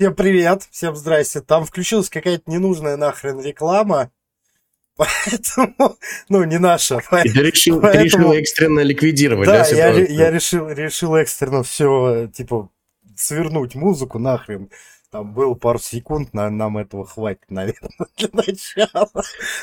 [0.00, 1.40] Всем привет, всем здрасте.
[1.40, 4.12] Там включилась какая-то ненужная нахрен реклама.
[4.96, 5.96] Поэтому,
[6.28, 6.98] ну, не наша.
[7.24, 8.04] И ты решил, поэтому...
[8.04, 9.64] ты решил экстренно ликвидировать, да?
[9.68, 12.70] Да, я, я решил, решил экстренно все, типа,
[13.16, 14.70] свернуть музыку нахрен
[15.10, 19.08] там было пару секунд, на, нам этого хватит, наверное, для начала.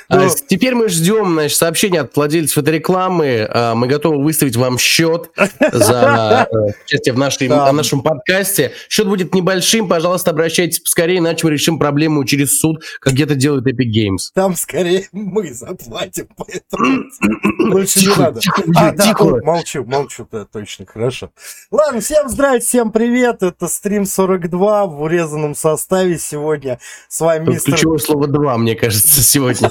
[0.10, 0.30] А, Но...
[0.30, 3.48] теперь мы ждем значит, сообщения от владельцев этой рекламы.
[3.50, 5.30] А, мы готовы выставить вам счет
[5.72, 8.72] за э, участие в, нашей, нашем подкасте.
[8.90, 13.68] Счет будет небольшим, пожалуйста, обращайтесь поскорее, иначе мы решим проблему через суд, как где-то делают
[13.68, 14.32] Epic Games.
[14.34, 17.04] Там скорее мы заплатим, поэтому
[17.72, 18.42] лучше не надо.
[18.76, 21.30] А, да, молчу, молчу, да, точно, хорошо.
[21.70, 26.80] Ладно, всем здрасте, всем привет, это стрим 42 в урезанном урезанном составе сегодня.
[27.08, 27.74] С вами Тут мистер...
[27.74, 29.70] Ключевое слово «два», мне кажется, сегодня.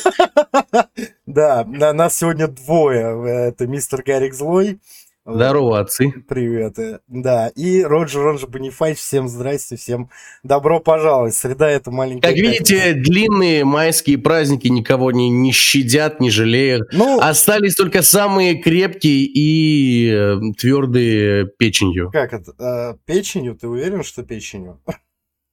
[1.27, 3.49] Да, нас сегодня двое.
[3.49, 4.79] Это мистер Гарик Злой.
[5.27, 6.13] Здорово, отцы.
[6.29, 6.77] Привет.
[7.09, 8.99] Да, и Роджер, он же Бонифайч.
[8.99, 10.11] Всем здрасте, всем
[10.43, 11.35] добро пожаловать.
[11.35, 12.29] Среда это маленькая.
[12.29, 16.93] Как видите, длинные майские праздники никого не, не щадят, не жалеют.
[16.93, 22.11] Ну, Остались только самые крепкие и э, твердые печенью.
[22.13, 22.53] Как это?
[22.59, 23.57] Э, печенью?
[23.57, 24.83] Ты уверен, что печенью?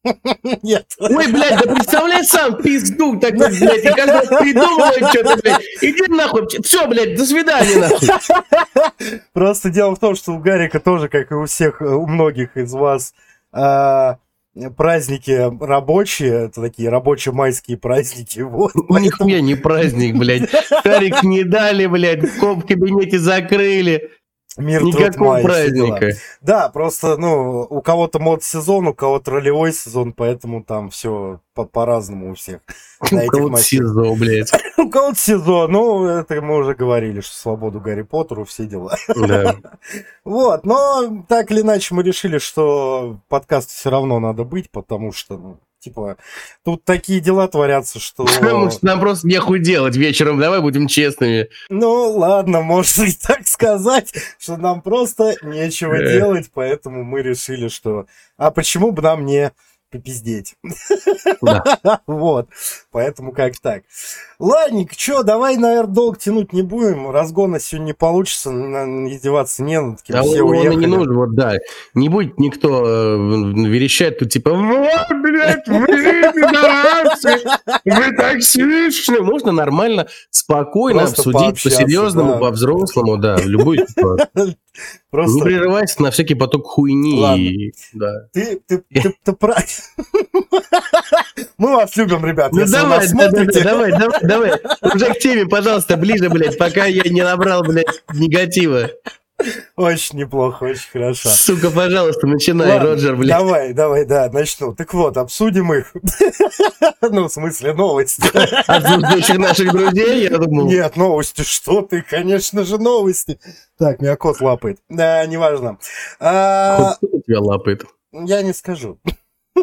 [0.63, 0.85] Нет.
[0.99, 6.47] Ой, блядь, да представляй сам пизду такой, блядь, и когда придумывает что-то, блядь, иди нахуй,
[6.63, 9.19] все, блядь, до свидания, нахуй.
[9.33, 12.73] Просто дело в том, что у Гарика тоже, как и у всех, у многих из
[12.73, 13.13] вас,
[13.51, 14.17] а,
[14.75, 15.31] праздники
[15.63, 18.39] рабочие, это такие рабочие майские праздники.
[18.51, 20.49] Вот, У них Нихуя не праздник, блядь.
[20.83, 24.11] Шарик не дали, блядь, в кабинете закрыли.
[24.57, 26.09] Мир Никакого труд, праздника.
[26.41, 32.31] Да, просто, ну, у кого-то мод-сезон, у кого-то ролевой сезон, поэтому там все по- по-разному
[32.31, 32.59] у всех.
[33.01, 34.51] У кого-то СИЗО, блядь.
[34.77, 38.95] У кого-то СИЗО, ну, это мы уже говорили, что свободу Гарри Поттеру, все дела.
[39.15, 39.55] Да.
[40.23, 45.37] Вот, но так или иначе мы решили, что подкаст все равно надо быть, потому что,
[45.37, 46.17] ну, Типа,
[46.63, 48.25] тут такие дела творятся, что...
[48.39, 51.49] Потому что нам просто нехуй делать вечером, давай будем честными.
[51.69, 58.05] Ну, ладно, можно и так сказать, что нам просто нечего делать, поэтому мы решили, что...
[58.37, 59.51] А почему бы нам не
[59.91, 60.55] попиздеть.
[61.41, 62.01] Да.
[62.07, 62.47] вот.
[62.91, 63.83] Поэтому как так.
[64.39, 67.11] Ладненько, что, давай, наверное, долго тянуть не будем.
[67.11, 70.17] Разгона сегодня не получится, издеваться не над кем.
[70.17, 70.75] А Все он уехали.
[70.75, 71.57] не нужен, вот да.
[71.93, 73.17] Не будет никто э,
[73.67, 77.43] верещать тут типа, вот, блядь, вы пидорасы,
[77.85, 79.21] вы токсичны.
[79.21, 82.39] Можно нормально, спокойно Просто обсудить по-серьезному, да.
[82.39, 84.57] по-взрослому, да, в любой ситуации.
[85.09, 85.37] Просто...
[85.37, 87.19] Не прерывайся на всякий поток хуйни.
[87.19, 87.41] Ладно.
[87.41, 87.73] И...
[87.93, 88.27] Да.
[88.31, 89.65] Ты, ты, ты, ты прав.
[91.57, 92.53] Мы вас любим, ребят.
[92.53, 94.51] Ну давай, давай, давай, давай, давай.
[94.81, 98.89] Уже к теме, пожалуйста, ближе, блядь, пока я не набрал, блядь, негатива.
[99.75, 101.29] Очень неплохо, очень хорошо.
[101.29, 103.29] Сука, пожалуйста, начинай, Ладно, Роджер, блядь.
[103.29, 104.75] Давай, давай, да, начну.
[104.75, 105.93] Так вот, обсудим их.
[107.01, 108.21] Ну, в смысле, новости.
[108.67, 110.67] От наших друзей, я думал.
[110.67, 113.39] Нет, новости, что ты, конечно же, новости.
[113.77, 114.79] Так, меня кот лапает.
[114.87, 115.79] Да, неважно.
[116.19, 117.85] А, кот тебя лапает?
[118.11, 118.99] Я не скажу.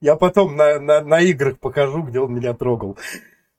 [0.00, 2.96] Я потом на, на, на играх покажу, где он меня трогал.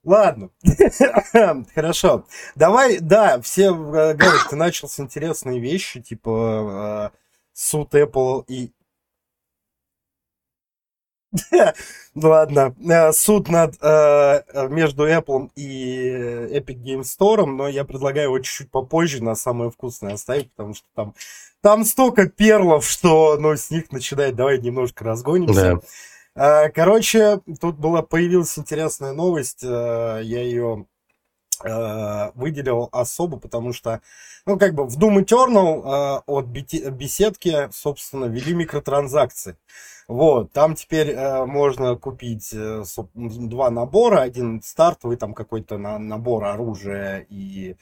[0.07, 0.51] Ладно,
[1.75, 2.25] хорошо.
[2.55, 7.17] Давай, да, все э, говорят, ты начал с интересной вещи, типа э,
[7.51, 8.71] суд Apple и...
[12.15, 13.73] Ладно, э, суд над,
[14.71, 16.07] между Apple и
[16.55, 20.87] Epic Game Store, но я предлагаю его чуть-чуть попозже на самое вкусное оставить, потому что
[20.95, 21.15] там,
[21.59, 25.75] там столько перлов, что ну, с них начинает, давай немножко разгонимся.
[25.75, 25.81] Да.
[26.37, 30.85] Э, короче, тут была, появилась интересная новость, э, я ее
[31.63, 34.01] э, выделил особо, потому что,
[34.45, 39.57] ну, как бы в Doom Eternal от беседки, собственно, ввели микротранзакции.
[40.07, 47.75] Вот, там теперь можно купить два набора, один стартовый, там какой-то набор оружия и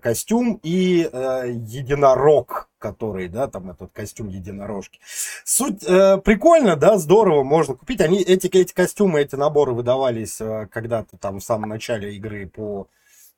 [0.00, 5.00] костюм и э, единорог, который, да, там этот костюм единорожки.
[5.44, 8.00] Суть э, прикольно, да, здорово, можно купить.
[8.00, 12.88] Они, эти, эти костюмы, эти наборы выдавались э, когда-то там в самом начале игры по,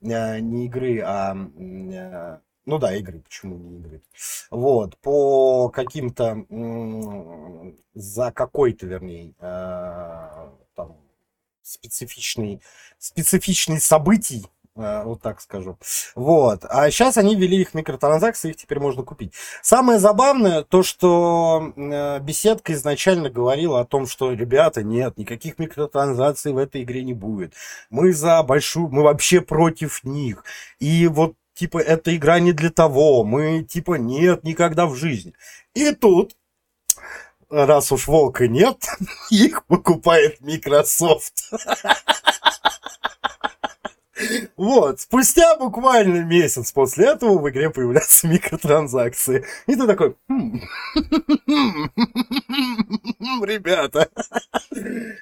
[0.03, 4.03] э, не игры, а, э, ну да, игры, почему не игры.
[4.51, 6.45] Вот, по каким-то,
[7.95, 10.97] за какой-то, вернее, э, там,
[11.63, 12.61] специфичный,
[12.99, 15.79] специфичный событий, вот так скажу.
[16.15, 16.65] Вот.
[16.69, 19.33] А сейчас они ввели их микротранзакции, их теперь можно купить.
[19.63, 26.53] Самое забавное, то, что э, беседка изначально говорила о том, что, ребята, нет, никаких микротранзакций
[26.53, 27.55] в этой игре не будет.
[27.91, 30.45] Мы за большую, мы вообще против них.
[30.79, 33.25] И вот, типа, эта игра не для того.
[33.25, 35.35] Мы, типа, нет, никогда в жизни.
[35.75, 36.37] И тут
[37.51, 38.87] раз уж волка нет,
[39.31, 41.51] их покупает Microsoft.
[44.57, 49.45] Вот, спустя буквально месяц после этого в игре появляются микротранзакции.
[49.67, 50.61] И ты такой, «Хм,
[53.45, 54.09] ребята,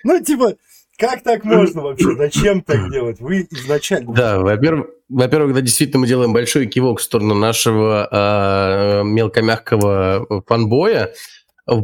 [0.04, 0.54] ну типа,
[0.98, 2.16] как так можно вообще?
[2.16, 3.20] Зачем так делать?
[3.20, 4.12] Вы изначально...
[4.12, 11.12] Да, во-первых, во-первых, да, действительно мы делаем большой кивок в сторону нашего э, мелкомягкого фанбоя,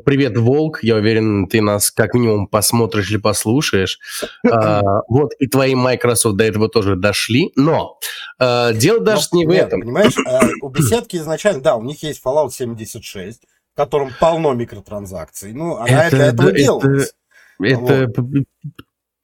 [0.05, 0.79] Привет, Волк.
[0.83, 3.99] Я уверен, ты нас как минимум посмотришь или послушаешь.
[4.51, 7.53] а, вот, и твои Microsoft до этого тоже дошли.
[7.55, 7.99] Но
[8.39, 9.83] а, дело даже Но, не в нет, этом.
[9.83, 13.43] Понимаешь, а, у беседки изначально, да, у них есть Fallout 76,
[13.75, 15.53] в котором полно микротранзакций.
[15.53, 17.15] Ну, она это, для этого это, делалась.
[17.61, 18.45] Это, вот.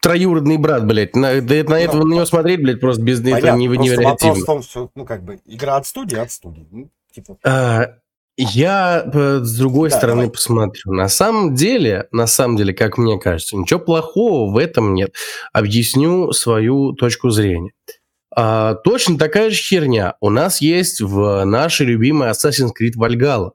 [0.03, 1.17] троюродный брат, блядь.
[1.17, 4.29] На, да, на этого на него смотреть, блядь, просто без Понятно, этого невероятно.
[4.29, 6.69] Вопрос в том, что, ну, как бы, игра от студии, от студии.
[6.71, 7.39] Ну, типа...
[7.45, 7.95] а,
[8.43, 10.33] я э, с другой да, стороны давай.
[10.33, 10.93] посмотрю.
[10.93, 15.15] На самом деле, на самом деле, как мне кажется, ничего плохого в этом нет.
[15.53, 17.73] Объясню свою точку зрения.
[18.35, 23.51] А, точно такая же херня у нас есть в нашей любимой Assassin's Creed Valhalla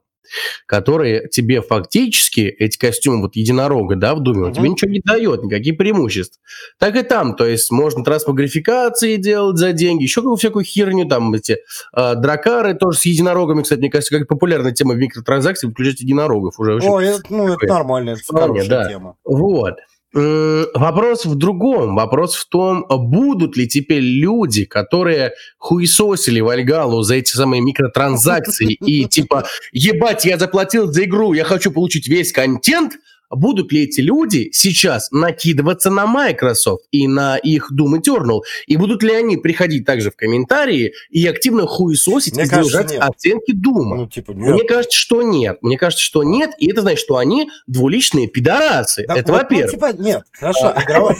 [0.66, 4.54] которые тебе фактически, эти костюмы вот единорога, да, в Думе, mm-hmm.
[4.54, 6.40] тебе ничего не дает, никаких преимуществ.
[6.78, 11.32] Так и там, то есть можно трансмогрификации делать за деньги, еще какую всякую херню, там
[11.34, 11.58] эти
[11.96, 16.58] э, дракары тоже с единорогами, кстати, мне кажется, как популярная тема в микротранзакциях, включать единорогов
[16.58, 16.78] уже.
[16.82, 18.88] О, это, ну, это нормально, это хорошая да.
[18.88, 19.16] тема.
[19.24, 19.76] Вот.
[20.12, 21.96] Вопрос в другом.
[21.96, 29.04] Вопрос в том, будут ли теперь люди, которые хуесосили Вальгалу за эти самые микротранзакции и
[29.04, 32.92] типа, ебать, я заплатил за игру, я хочу получить весь контент–
[33.30, 38.40] будут ли эти люди сейчас накидываться на Microsoft и на их Doom Eternal?
[38.66, 43.52] И будут ли они приходить также в комментарии и активно хуесосить Мне и занижать оценки
[43.52, 43.96] Doom?
[43.96, 44.54] Ну, типа, нет.
[44.54, 45.58] Мне кажется, что нет.
[45.62, 49.04] Мне кажется, что нет, и это значит, что они двуличные пидорасы.
[49.06, 49.72] Да, это вот, ну, во-первых.
[49.72, 51.16] Ну, типа, нет, хорошо, игровое,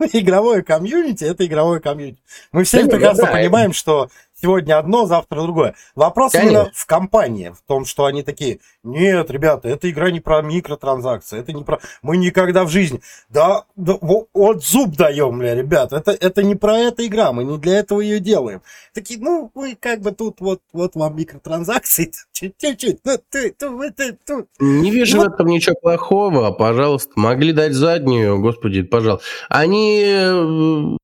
[0.12, 2.18] игровое комьюнити– это игровое комьюнити.
[2.52, 5.74] Мы все прекрасно понимаем, что сегодня одно, завтра другое.
[5.94, 6.50] Вопрос Конечно.
[6.50, 11.38] именно в компании, в том, что они такие, нет, ребята, эта игра не про микротранзакции,
[11.38, 11.80] это не про...
[12.02, 13.00] Мы никогда в жизни...
[13.28, 17.58] Да, да вот зуб даем, бля, ребят, это, это не про эта игра, мы не
[17.58, 18.62] для этого ее делаем.
[18.94, 24.18] Такие, ну, вы как бы тут вот, вот вам микротранзакции, чуть-чуть, ну, ты, ты, ты,
[24.24, 24.46] ты.
[24.58, 25.28] Не вижу вот.
[25.28, 29.26] в этом ничего плохого, пожалуйста, могли дать заднюю, господи, пожалуйста.
[29.48, 30.96] Они э,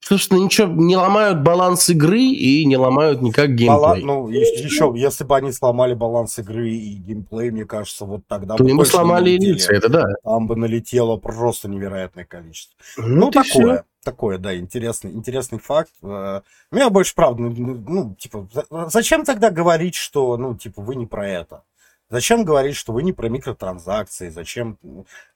[0.00, 3.68] собственно, ничего не ломают баланс игры и не ломают никак геймплей.
[3.68, 3.96] Бала...
[3.96, 8.64] Ну, еще, если бы они сломали баланс игры и геймплей, мне кажется, вот тогда То
[8.64, 10.06] бы мы сломали элицы, это да.
[10.24, 12.76] Там бы налетело просто невероятное количество.
[12.96, 13.76] Ну, ну такое.
[13.76, 13.84] Все.
[14.02, 15.90] Такое, да, интересный, интересный факт.
[16.02, 18.48] Э, меня больше, правда, ну, типа,
[18.86, 21.64] зачем тогда говорить, что, ну, типа, вы не про это?
[22.08, 24.30] Зачем говорить, что вы не про микротранзакции?
[24.30, 24.78] Зачем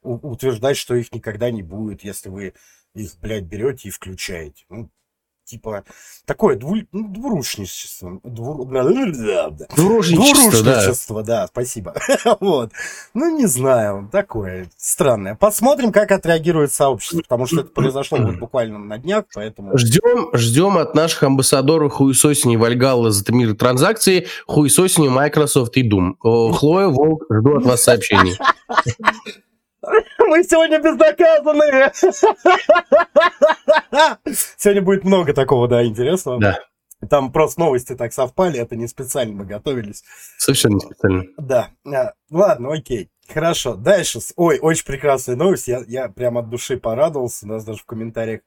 [0.01, 2.53] утверждать, что их никогда не будет, если вы
[2.95, 4.65] их, блядь, берете и включаете.
[4.69, 4.89] Ну,
[5.45, 5.83] типа,
[6.25, 8.19] такое дву, ну, двурушничество.
[8.23, 11.41] Двур, двурушничество, двурушничество да.
[11.41, 11.93] да, спасибо.
[12.39, 12.71] вот.
[13.13, 15.35] Ну, не знаю, такое странное.
[15.35, 19.77] Посмотрим, как отреагирует сообщество, потому что это произошло вот буквально на днях, поэтому...
[19.77, 26.15] Ждем, ждем от наших амбассадоров хуесосени Вальгалла за мир транзакции, хуесосени Microsoft и Doom.
[26.53, 28.37] Хлоя, Волк, жду от вас сообщений.
[30.19, 31.91] Мы сегодня безнаказанные.
[34.57, 36.39] Сегодня будет много такого, да, интересного.
[36.39, 36.59] Да.
[37.09, 40.03] Там просто новости так совпали, это не специально мы готовились.
[40.37, 41.23] Совершенно не специально.
[41.37, 41.69] Да.
[41.85, 43.09] А, ладно, окей.
[43.27, 43.75] Хорошо.
[43.75, 44.19] Дальше.
[44.35, 45.67] Ой, очень прекрасная новость.
[45.67, 47.45] Я, я прям от души порадовался.
[47.45, 48.41] У нас даже в комментариях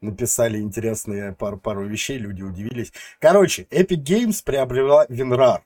[0.00, 2.92] написали интересные пару, пару вещей, люди удивились.
[3.20, 5.60] Короче, Epic Games приобрела WinRAR.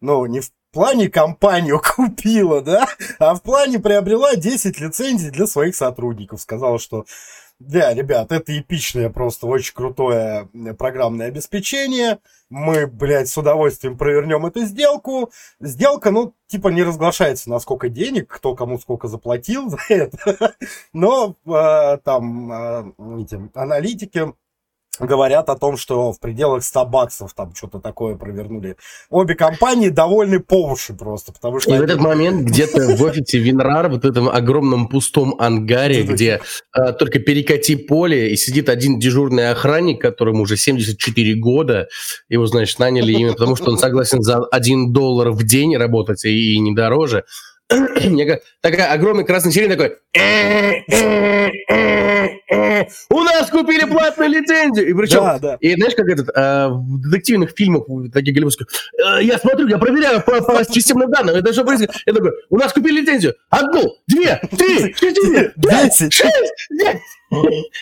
[0.00, 2.86] Ну, не в плане компанию купила, да,
[3.18, 6.42] а в плане приобрела 10 лицензий для своих сотрудников.
[6.42, 7.06] Сказала, что
[7.58, 12.18] да, ребят, это эпичное, просто очень крутое программное обеспечение.
[12.50, 15.30] Мы, блядь, с удовольствием провернем эту сделку.
[15.58, 20.54] Сделка, ну, типа, не разглашается, на сколько денег, кто кому сколько заплатил за это.
[20.92, 22.92] Но э, там э,
[23.22, 24.34] эти аналитики
[25.00, 28.76] говорят о том, что в пределах 100 баксов там что-то такое провернули.
[29.10, 31.70] Обе компании довольны по уши просто, потому что...
[31.70, 31.82] И они...
[31.82, 36.40] в этот момент где-то в офисе Винрар, вот в этом огромном пустом ангаре, где
[36.76, 41.88] э, только перекати поле, и сидит один дежурный охранник, которому уже 74 года,
[42.28, 46.54] его, значит, наняли именно потому, что он согласен за 1 доллар в день работать и,
[46.54, 47.24] и не дороже,
[48.60, 49.96] такая огромная красная сирена такой
[53.10, 54.88] у нас купили платную лицензию.
[54.88, 55.58] И причем, да, да.
[55.60, 58.66] и знаешь, как этот, э, в детективных фильмах, таких голливудских,
[58.98, 61.94] э, я смотрю, я проверяю по, по системным данным, это что происходит?
[62.06, 63.34] Я такой, у нас купили лицензию.
[63.50, 67.00] Одну, две, три, четыре, пять, шесть, девять.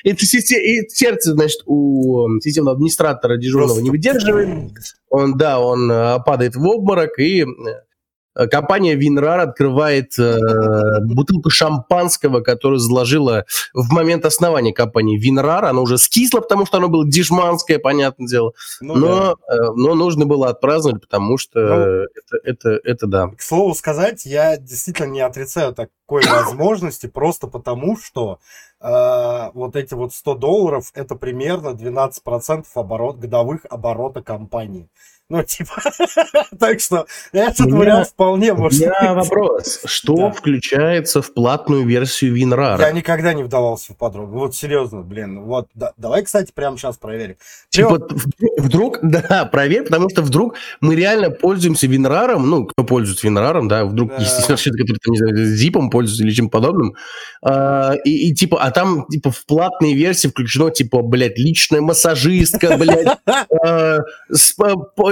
[0.05, 4.73] И сердце, значит, у системного администратора дежурного не выдерживает.
[5.11, 7.94] Он, да, он э, падает в обморок и Э,
[8.35, 15.65] компания Винрар открывает э, бутылку шампанского, которую заложила в момент основания компании Винрар.
[15.65, 18.53] Она уже скисла, потому что оно было дешманское, понятное дело.
[18.81, 19.55] Ну, но, да.
[19.55, 23.29] э, но нужно было отпраздновать, потому что ну, это, это, это да.
[23.29, 28.39] К слову сказать, я действительно не отрицаю такой возможности, просто потому что
[28.81, 34.89] э, вот эти вот 100 долларов это примерно 12% оборот, годовых оборота компании.
[35.31, 35.73] Ну, типа,
[36.59, 39.25] так что этот меня, вариант вполне может У меня быть.
[39.25, 39.81] вопрос.
[39.87, 40.31] Что да.
[40.31, 42.79] включается в платную версию WinRAR?
[42.79, 44.39] Я никогда не вдавался в подробности.
[44.39, 45.45] Вот серьезно, блин.
[45.45, 47.37] Вот, да, давай, кстати, прямо сейчас проверим.
[47.71, 53.27] Типа, вдруг, вдруг, да, проверь, потому что вдруг мы реально пользуемся WinRAR, ну, кто пользуется
[53.27, 54.17] WinRAR, да, вдруг, да.
[54.17, 56.97] естественно, человек, который, там, не знаю, zip пользуется или чем подобным,
[57.43, 62.77] а, и, и, типа, а там, типа, в платные версии включено, типа, блядь, личная массажистка,
[62.77, 63.19] блядь,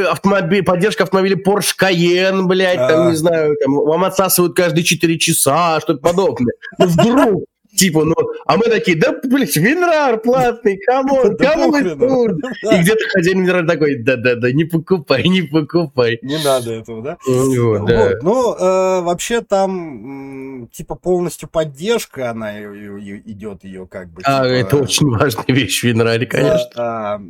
[0.07, 5.19] а, автомобиль, поддержка автомобиля Porsche Cayenne, блядь, там, не знаю, там, вам отсасывают каждые 4
[5.19, 6.55] часа, что-то подобное.
[6.79, 7.45] Ну, вдруг,
[7.75, 13.43] Типа, ну, а мы такие, да, блядь, WinRAR платный, come on, кому И где-то хозяин
[13.43, 16.19] WinRAR такой, да-да-да, не покупай, не покупай.
[16.21, 17.17] Не надо этого, да?
[17.27, 17.33] Да.
[17.33, 18.23] Вот.
[18.23, 24.21] Ну, э, вообще там, типа, полностью поддержка, она идет ее как бы.
[24.25, 26.71] А, типа, это очень важная вещь в Винраре, конечно.
[26.77, 27.21] Да,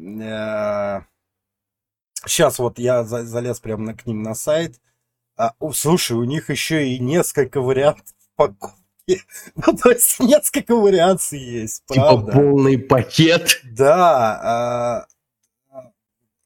[0.99, 1.12] э,
[2.26, 4.81] Сейчас вот я залез прямо к ним на сайт.
[5.37, 8.79] А, о, слушай, у них еще и несколько вариантов покупки.
[9.57, 12.33] Ну, то есть несколько вариаций есть, типа правда.
[12.33, 13.61] Типа полный пакет.
[13.64, 14.41] Да.
[14.43, 15.07] А,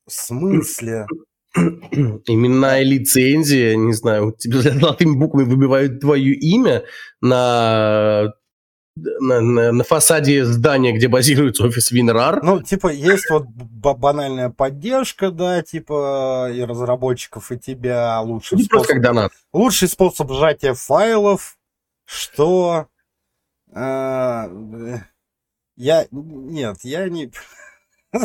[0.06, 1.06] в смысле?
[1.54, 6.84] Именная лицензия, не знаю, тебе золотыми буквами выбивают твое имя
[7.20, 8.32] на
[8.96, 12.40] на, на, на фасаде здания, где базируется офис WinRAR.
[12.42, 18.20] Ну, типа, есть вот банальная поддержка, да, типа, и разработчиков, и тебя.
[18.20, 19.32] Лучший, способ, просто как донат.
[19.52, 21.58] лучший способ сжатия файлов,
[22.04, 22.86] что...
[23.74, 24.48] Э,
[25.76, 26.06] я...
[26.10, 27.30] Нет, я не...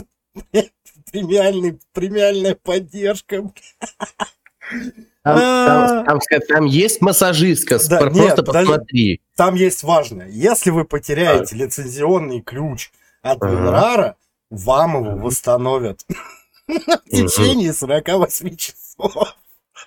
[1.11, 3.51] Премиальный, премиальная поддержка.
[5.23, 9.21] Там, там, там, там есть массажистка, да, просто нет, посмотри.
[9.35, 10.27] Там есть важное.
[10.29, 11.57] Если вы потеряете а.
[11.59, 12.89] лицензионный ключ
[13.21, 14.15] от ага.
[14.49, 16.03] вам его восстановят
[16.67, 19.35] в течение 48 часов.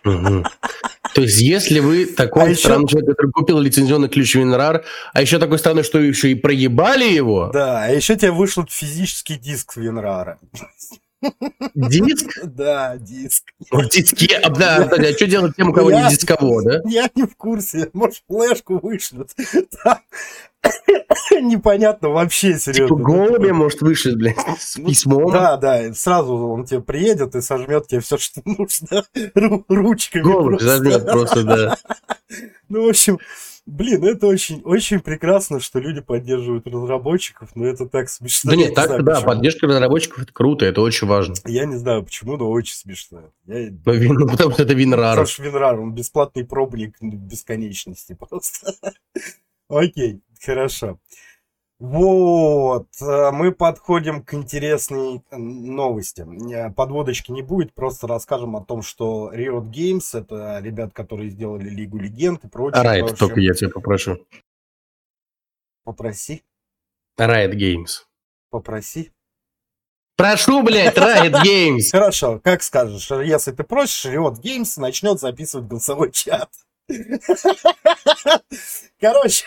[0.02, 2.92] То есть, если вы такой а странный еще...
[2.92, 7.50] человек, который купил лицензионный ключ Винрар, а еще такой странный, что еще и проебали его.
[7.52, 10.38] Да, а еще тебе вышлют физический диск Винрара.
[11.74, 12.26] Диск?
[12.44, 13.44] Да, диск.
[13.70, 16.80] В диске, а, да, а что делать тем, у кого я, не дисково, да?
[16.88, 19.30] Я не в курсе, может, флешку вышлют.
[21.30, 22.86] Непонятно вообще, серьезно.
[22.86, 25.32] Типа голуби, может, вышлют, блядь, с ну, письмом.
[25.32, 29.04] Да, да, сразу он тебе приедет и сожмет тебе все, что нужно,
[29.68, 30.22] ручками.
[30.22, 31.76] Голубь зажмет просто, да.
[32.68, 33.18] Ну, в общем,
[33.66, 38.50] Блин, это очень, очень прекрасно, что люди поддерживают разработчиков, но это так смешно.
[38.50, 39.26] Да нет, так, знаю, да, почему.
[39.26, 41.35] поддержка разработчиков это круто, это очень важно.
[41.47, 43.30] Я не знаю почему, но очень смешно.
[43.47, 43.71] Я...
[43.85, 45.11] Ну, вин, ну, потому что это WinRAR.
[45.11, 48.75] Потому что WinRAR, он бесплатный пробник бесконечности просто.
[49.68, 50.99] Окей, хорошо.
[51.86, 56.26] Вот, э, мы подходим к интересной э, новости.
[56.50, 61.68] Э, подводочки не будет, просто расскажем о том, что Riot Games, это ребят, которые сделали
[61.68, 62.82] Лигу Легенд и прочее.
[62.82, 63.16] Riot, прочее.
[63.18, 64.16] только я тебя попрошу.
[65.84, 66.42] Попроси.
[67.18, 68.06] Riot Games.
[68.48, 69.12] Попроси.
[70.16, 71.82] Прошу, блядь, Riot Games.
[71.92, 73.10] Хорошо, как скажешь.
[73.10, 76.50] Если ты просишь, Riot Games начнет записывать голосовой чат.
[79.00, 79.44] Короче.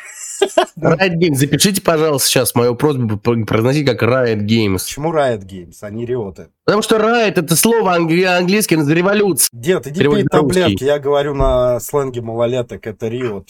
[0.79, 1.35] Riot Games.
[1.35, 4.79] Запишите, пожалуйста, сейчас мою просьбу произносить как Riot Games.
[4.79, 6.49] Почему Riot Games, а не Риоты?
[6.65, 9.49] Потому что Riot это слово англи- английское на революция.
[9.51, 10.83] Дед, иди пей таблетки.
[10.83, 13.49] Я говорю на сленге малолеток, это Риот.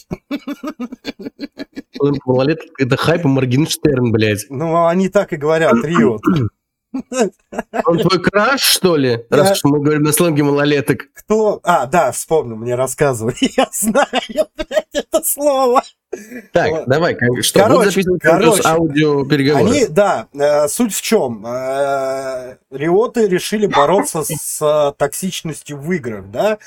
[2.24, 4.46] Малолеток это хайп и Моргенштерн, блядь.
[4.48, 6.22] Ну, они так и говорят, Риот.
[7.86, 9.24] Он твой краш, что ли?
[9.30, 9.36] Я...
[9.36, 11.06] Раз мы говорим на сленге малолеток.
[11.14, 11.60] Кто?
[11.62, 13.36] А, да, вспомнил, мне рассказывали.
[13.56, 15.82] Я знаю, блядь, это слово.
[16.52, 16.86] Так, Вот.
[16.86, 19.70] давай, что, Короче, записывать короче, аудио переговоры?
[19.70, 21.44] Они, да, э, суть в чем?
[21.46, 26.58] Э, риоты решили бороться с э, токсичностью в играх, да?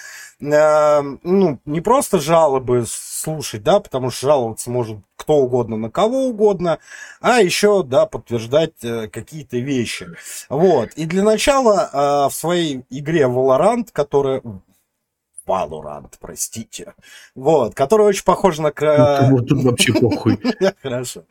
[0.41, 6.25] Э, ну, не просто жалобы слушать, да, потому что жаловаться может кто угодно на кого
[6.29, 6.79] угодно,
[7.21, 10.07] а еще, да, подтверждать э, какие-то вещи.
[10.49, 10.89] Вот.
[10.93, 14.41] И для начала э, в своей игре Valorant, которая...
[15.51, 16.93] Valorant, простите.
[17.35, 18.71] Вот, которая очень похожа на...
[18.71, 20.39] к- Вот тут вообще похуй.
[20.81, 21.23] Хорошо.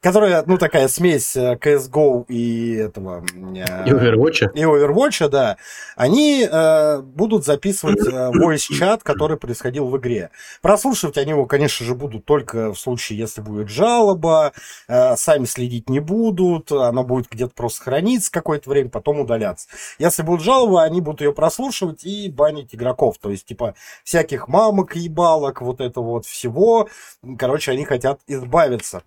[0.00, 3.24] Которая, ну, такая смесь э, CSGO и этого...
[3.34, 4.52] э, И Overwatch?
[4.54, 5.56] и Overwatch, да,
[5.96, 10.30] они э, будут записывать э, voice-чат, который происходил в игре.
[10.62, 14.52] Прослушивать они его, конечно же, будут только в случае, если будет жалоба,
[14.88, 19.68] э, сами следить не будут, она будет где-то просто храниться какое-то время, потом удаляться.
[19.98, 23.63] Если будет жалоба, они будут ее прослушивать и банить игроков, то есть, типа,
[24.04, 26.88] всяких мамок, ебалок, вот это вот всего.
[27.38, 29.02] Короче, они хотят избавиться.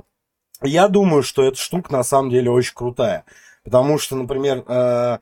[0.61, 3.25] Я думаю, что эта штука на самом деле очень крутая.
[3.63, 5.19] Потому что, например, э,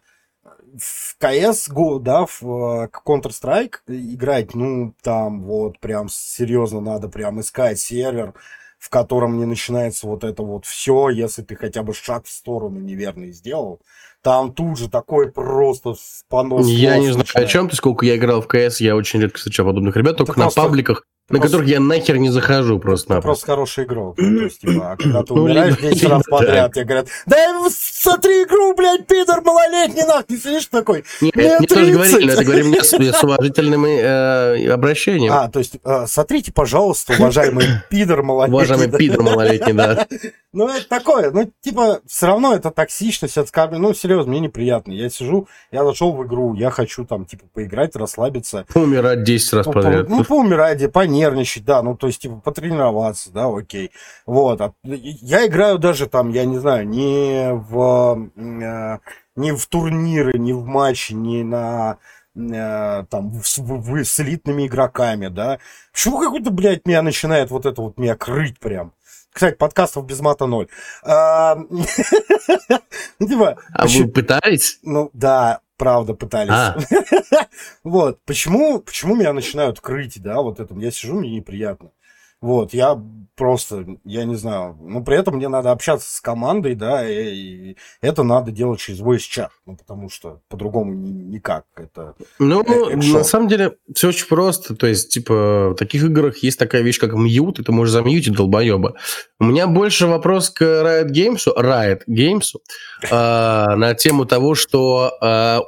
[0.77, 7.39] в CS Go, да, в э, Counter-Strike играть, ну, там вот прям серьезно надо прям
[7.39, 8.33] искать сервер,
[8.77, 12.79] в котором не начинается вот это вот все, если ты хотя бы шаг в сторону
[12.79, 13.81] неверный сделал.
[14.25, 15.93] Там тут же такой просто
[16.31, 16.65] понос.
[16.65, 19.67] Я не знаю, о чем ты, сколько я играл в КС, я очень редко встречал
[19.67, 23.27] подобных ребят, только на просто- пабликах, на просто- которых я нахер не захожу просто-напросто.
[23.27, 24.15] просто хороший игрок.
[24.17, 27.07] Ну, то есть, типа, а когда ты Ну, умираешь либо- 10 раз подряд, тебе говорят,
[27.25, 27.37] да
[27.71, 31.03] смотри игру, блядь, пидор малолетний, нахуй, ты сидишь такой.
[31.21, 31.93] Нет, Мне мне тоже 30.
[31.93, 32.89] говорили, это говорим мне с,
[33.19, 35.33] с уважительным э, обращением.
[35.33, 38.55] А, то есть, э, смотрите, пожалуйста, уважаемый пидор малолетний.
[38.57, 38.97] Уважаемый да.
[38.97, 40.07] пидор малолетний, да.
[40.57, 44.93] Ну, это такое, ну, типа, все равно это токсичность, это скажем, ну, серьезно, мне неприятно.
[44.93, 48.65] Я сижу, я зашел в игру, я хочу там, типа, поиграть, расслабиться.
[48.73, 50.07] Умирать 10 раз Ну, по- подряд.
[50.07, 50.81] ну, поумирать,
[51.15, 53.91] понервничать, да, ну, то есть, типа, потренироваться, да, окей.
[54.25, 58.99] Вот, а я играю даже там, я не знаю, не в, э,
[59.35, 61.97] не в турниры, не в матчи, не на
[62.35, 65.59] э, там с, с элитными игроками, да.
[65.93, 68.91] Почему какой-то, блядь, меня начинает вот это вот меня крыть прям?
[69.35, 70.69] Кстати, подкастов без мата ноль.
[71.03, 71.57] А,
[73.19, 74.79] Ну, типа, А вы пытались?
[74.81, 76.51] ну да, правда, пытались.
[76.53, 76.77] А.
[77.83, 81.91] Вот, почему, почему меня начинают крыть, да, вот это, я сижу, мне неприятно.
[82.39, 82.97] Вот, я
[83.35, 87.77] просто, я не знаю, но при этом мне надо общаться с командой, да, и, и
[88.01, 92.15] это надо делать через voice чат, ну, потому что по-другому ни- никак, это...
[92.39, 94.75] Ну, Э, э, на самом деле, все очень просто.
[94.75, 98.33] То есть, типа, в таких играх есть такая вещь, как мьют, и ты можешь замьютить
[98.33, 98.95] долбоеба.
[99.39, 102.53] У меня больше вопрос к Riot Games, Riot Games
[103.11, 105.11] а, на тему того, что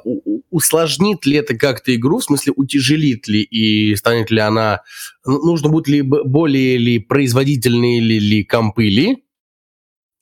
[0.04, 4.82] у- усложнит ли это как-то игру, в смысле, утяжелит ли и станет ли она...
[5.28, 9.24] ну, Нужно будет ли более ли производительные ли, ли компы ли,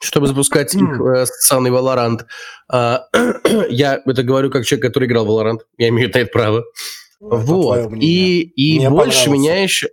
[0.01, 2.23] чтобы запускать их э, ссаный Valorant.
[2.71, 3.07] А,
[3.71, 5.61] я это говорю как человек, который играл в Valorant.
[5.79, 6.59] Я имею на это право.
[6.59, 6.67] это
[7.21, 7.93] Вот.
[7.95, 9.89] И, и Мне больше меня еще...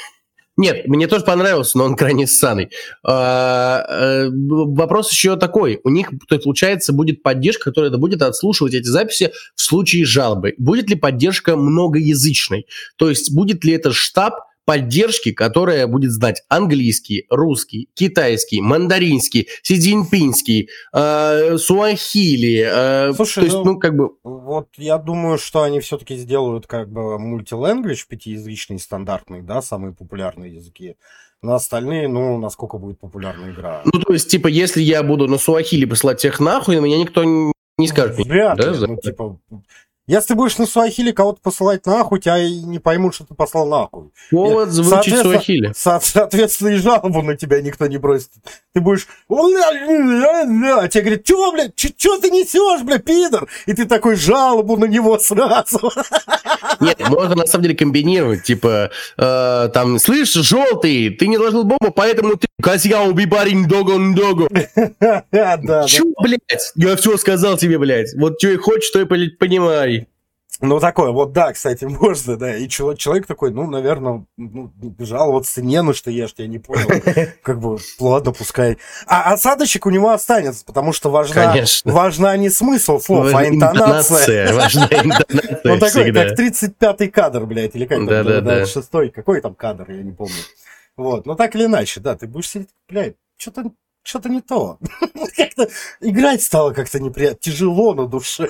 [0.56, 2.70] Нет, мне тоже понравился, но он крайне ссаный.
[3.06, 5.80] А, э, вопрос еще такой.
[5.84, 10.54] У них, то есть, получается, будет поддержка, которая будет отслушивать эти записи в случае жалобы.
[10.58, 12.66] Будет ли поддержка многоязычной?
[12.96, 20.68] То есть будет ли это штаб поддержки, которая будет знать английский, русский, китайский, мандаринский, сидзиньпинский,
[20.92, 22.68] э, суахили.
[22.70, 24.10] э, Слушай, то есть, ну, ну, как бы...
[24.22, 30.56] Вот я думаю, что они все-таки сделают как бы мультиленгвидж, пятиязычный, стандартный, да, самые популярные
[30.56, 30.96] языки.
[31.40, 33.80] На остальные, ну, насколько будет популярна игра.
[33.86, 37.24] Ну, то есть, типа, если я буду на суахили посылать всех нахуй, на меня никто
[37.24, 38.18] не скажет.
[38.18, 39.10] Вряд да, ли, за ну, это?
[39.10, 39.40] типа...
[40.08, 44.10] Если будешь на Суахили кого-то посылать нахуй, тебя и не поймут, что ты послал нахуй.
[44.30, 45.72] Повод звучит Соответственно- суахили.
[45.76, 48.30] Со- Соответственно, и жалобу на тебя никто не бросит.
[48.72, 49.06] Ты будешь...
[49.28, 53.48] А тебе говорят, чё, блядь, чё ты несешь, бля, пидор?
[53.66, 55.92] И ты такой жалобу на него сразу.
[56.80, 58.44] Нет, можно на самом деле комбинировать.
[58.44, 64.14] Типа, э, там, слышь, желтый, ты не ложил бомбу, поэтому ты козьяу бибарин догон
[65.30, 65.84] да.
[65.86, 66.72] Чё, блядь?
[66.76, 68.14] Я все сказал тебе, блядь.
[68.16, 69.97] Вот что и хочешь, то и блядь, понимай.
[70.60, 72.56] Ну, такое, вот да, кстати, можно, да.
[72.56, 76.58] И чело- человек такой, ну, наверное, ну, жаловаться не на что, я ж тебя не
[76.58, 76.88] понял.
[77.42, 78.78] Как бы, ладно, пускай.
[79.06, 81.92] А осадочек у него останется, потому что важна, Конечно.
[81.92, 84.52] важна не смысл слов, а интонация.
[84.52, 88.66] Важна интонация Он такой, как 35-й кадр, блядь, или как там, Да-да-да.
[88.66, 90.34] шестой, какой там кадр, я не помню.
[90.96, 93.70] Вот, но так или иначе, да, ты будешь сидеть, блядь, что-то
[94.02, 94.78] что-то не то.
[95.36, 95.68] Как-то
[96.00, 98.48] играть стало как-то неприятно, тяжело на душе.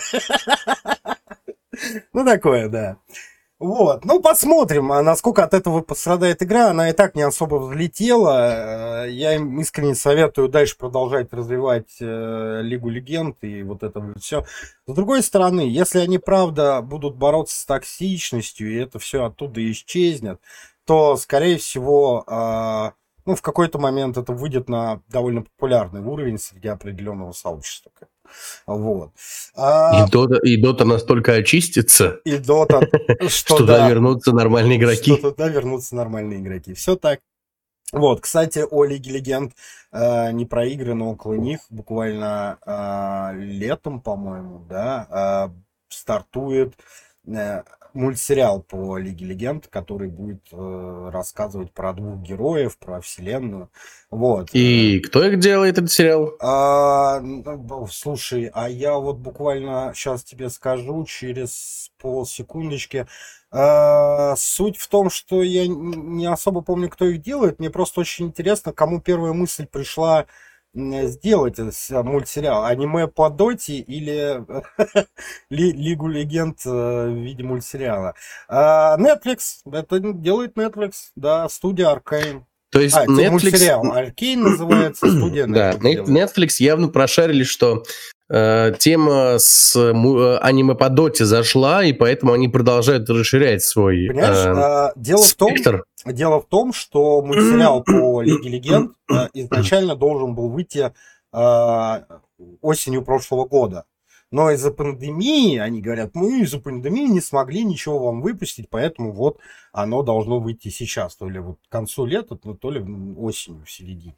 [2.12, 2.99] Ну, такое, да.
[3.59, 6.71] Вот, ну посмотрим, а насколько от этого пострадает игра.
[6.71, 9.05] Она и так не особо взлетела.
[9.05, 14.23] Э, я им искренне советую дальше продолжать развивать э, Лигу Легенд и вот это вот
[14.23, 14.45] все.
[14.87, 20.41] С другой стороны, если они правда будут бороться с токсичностью, и это все оттуда исчезнет,
[20.85, 22.91] то, скорее всего, э,
[23.27, 27.91] ну, в какой-то момент это выйдет на довольно популярный уровень среди определенного сообщества.
[28.67, 29.11] Вот.
[29.55, 30.05] А...
[30.07, 32.88] И, Дота, и Дота настолько очистится, и Дота,
[33.21, 35.17] что, что туда да, вернутся нормальные игроки.
[35.17, 36.75] Что туда вернутся нормальные игроки.
[36.75, 37.21] Все так.
[37.93, 39.55] Вот, кстати, о Лиге Легенд
[39.93, 46.75] э, не проиграно около них буквально э, летом, по-моему, да, э, стартует
[47.27, 47.62] э,
[47.94, 53.70] мультсериал по Лиге Легенд, который будет э, рассказывать про двух героев, про вселенную.
[54.11, 54.51] Вот.
[54.53, 56.35] И кто их делает, этот сериал?
[56.40, 63.07] А, ну, слушай, а я вот буквально сейчас тебе скажу через полсекундочки.
[63.51, 67.59] А, суть в том, что я не особо помню, кто их делает.
[67.59, 70.27] Мне просто очень интересно, кому первая мысль пришла
[71.09, 71.59] сделать
[71.91, 72.64] мультсериал?
[72.64, 74.45] Аниме по Доте или
[75.51, 78.14] Лигу Легенд э, в виде мультсериала?
[78.49, 82.43] А, Netflix, это делает Netflix, да, студия Arcane.
[82.71, 83.31] То есть а, Netflix...
[83.31, 86.05] мультсериал Arcane называется, студия Netflix.
[86.05, 87.85] Да, Netflix явно прошарили, что
[88.29, 94.93] э, тема с э, аниме по доте зашла, и поэтому они продолжают расширять свой Понимаешь,
[94.95, 95.85] э, дело спектр.
[95.97, 100.93] В том, дело в том, что мультсериал по Лиге Легенд э, изначально должен был выйти
[101.33, 102.01] э,
[102.61, 103.85] осенью прошлого года.
[104.31, 109.38] Но из-за пандемии, они говорят, мы из-за пандемии не смогли ничего вам выпустить, поэтому вот
[109.73, 112.81] оно должно выйти сейчас, то ли вот к концу лета, то ли
[113.17, 114.17] осенью, в середине.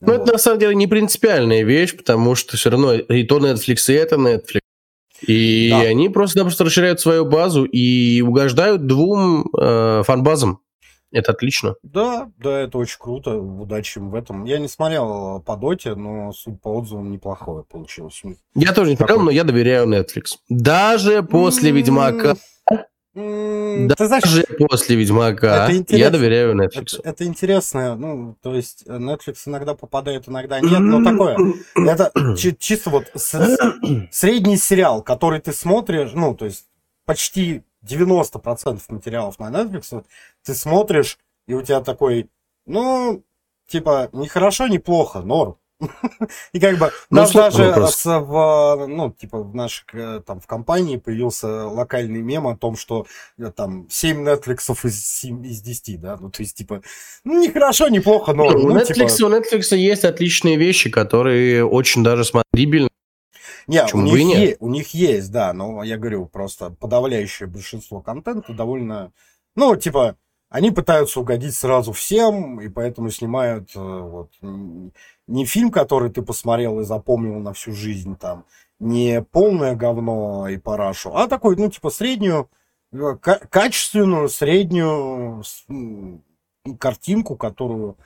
[0.00, 0.22] Ну, вот.
[0.22, 3.92] это на самом деле не принципиальная вещь, потому что все равно и то Netflix, и
[3.94, 4.60] это Netflix.
[5.22, 5.80] И да.
[5.80, 10.60] они просто-напросто расширяют свою базу и угождают двум э, фан-базам.
[11.16, 11.76] Это отлично.
[11.82, 13.38] Да, да, это очень круто.
[13.38, 14.44] Удачи им в этом.
[14.44, 18.22] Я не смотрел по доте, но суть по отзывам неплохое получилось.
[18.54, 20.36] Я тоже не смотрел, но я доверяю Netflix.
[20.50, 22.36] Даже после Ведьмака
[23.16, 26.98] Mm, Даже знаешь, после Ведьмака я доверяю Netflix.
[26.98, 31.38] Это, это интересно, ну, то есть э, Netflix иногда попадает, иногда нет, но такое.
[31.74, 32.12] Это
[32.58, 33.06] чисто вот
[34.10, 36.66] средний сериал, который ты смотришь, ну, то есть
[37.06, 40.04] почти 90% материалов на Netflix
[40.44, 42.28] ты смотришь, и у тебя такой,
[42.66, 43.22] ну,
[43.66, 45.58] типа, не хорошо, не плохо, норм.
[46.52, 50.46] И как бы ну, нас даже с, в, ну, типа, в нашей, э, там, в
[50.46, 53.06] компании появился локальный мем о том, что
[53.38, 56.80] э, там 7 Netflix из, 7, из 10, да, ну, то есть, типа,
[57.24, 58.50] ну, не хорошо, не плохо, но...
[58.50, 59.26] Ну, у, Netflix, типа...
[59.26, 62.88] у Netflix есть отличные вещи, которые очень даже смотрибельны.
[63.66, 64.38] Не, у них, нет?
[64.38, 69.12] Е- у них есть, да, но я говорю, просто подавляющее большинство контента довольно,
[69.56, 70.16] ну, типа,
[70.48, 76.80] они пытаются угодить сразу всем, и поэтому снимают э, вот, не фильм, который ты посмотрел
[76.80, 78.44] и запомнил на всю жизнь, там,
[78.78, 82.48] не полное говно и парашу, а такой, ну, типа, среднюю,
[82.92, 83.16] э,
[83.50, 85.42] качественную, среднюю
[86.78, 87.96] картинку, которую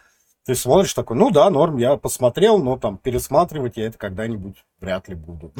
[0.47, 5.09] ты смотришь такой, ну да, норм, я посмотрел, но там пересматривать я это когда-нибудь вряд
[5.09, 5.53] ли буду.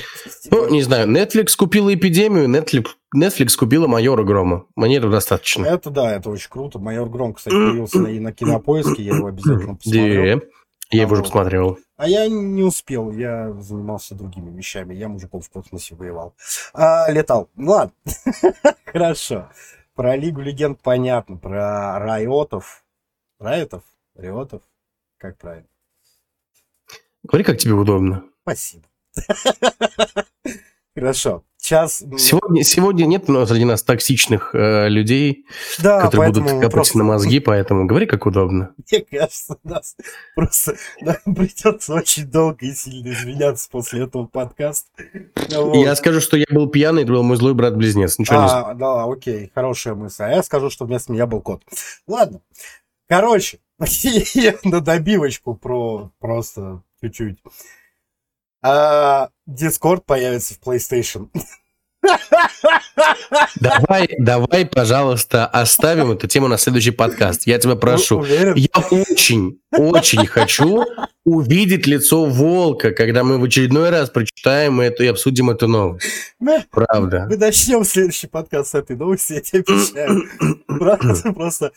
[0.51, 4.67] Ну, не знаю, Netflix купила эпидемию, Netflix, Netflix купила Майора Грома.
[4.77, 5.67] Мне этого достаточно.
[5.67, 6.79] Это да, это очень круто.
[6.79, 10.43] Майор Гром, кстати, появился и на кинопоиске, я его обязательно посмотрел.
[10.93, 11.79] Я его уже посмотрел.
[11.97, 14.95] А я не успел, я занимался другими вещами.
[14.95, 16.35] Я мужиков в космосе воевал.
[16.73, 17.49] А, летал.
[17.55, 17.93] Ну ладно.
[18.87, 19.51] Хорошо.
[19.95, 21.37] Про Лигу Легенд понятно.
[21.37, 22.83] Про Райотов.
[23.39, 23.83] Райотов?
[24.17, 24.63] Риотов?
[25.21, 25.69] Как правильно?
[27.25, 28.25] Говори, как тебе удобно.
[28.43, 28.85] Спасибо.
[30.95, 31.45] Хорошо.
[31.59, 32.03] Сейчас...
[32.17, 35.45] Сегодня, сегодня нет нас среди нас токсичных э, людей,
[35.79, 36.99] да, которые будут копать просто...
[36.99, 38.75] на мозги, поэтому говори, как удобно.
[38.91, 39.95] Мне кажется, нас
[40.35, 44.89] просто нам придется очень долго и сильно извиняться после этого подкаста.
[45.51, 45.77] Вот.
[45.77, 48.19] Я скажу, что я был пьяный, это был мой злой брат-близнец.
[48.19, 48.79] Ничего а, не...
[48.79, 50.23] да, окей, хорошая мысль.
[50.23, 51.63] А я скажу, что вместо меня был кот.
[52.07, 52.41] Ладно.
[53.07, 53.59] Короче,
[54.65, 57.39] на добивочку про просто чуть-чуть.
[58.63, 61.29] А, Discord появится в PlayStation.
[63.61, 67.47] Давай, давай, пожалуйста, оставим эту тему на следующий подкаст.
[67.47, 68.19] Я тебя прошу.
[68.19, 68.55] Уверен?
[68.55, 70.85] Я очень, очень хочу
[71.25, 76.07] увидеть лицо волка, когда мы в очередной раз прочитаем эту и обсудим эту новость.
[76.71, 77.27] Правда.
[77.29, 80.25] Мы начнем следующий подкаст с этой новости, я тебе обещаю.
[80.67, 81.73] Правда, просто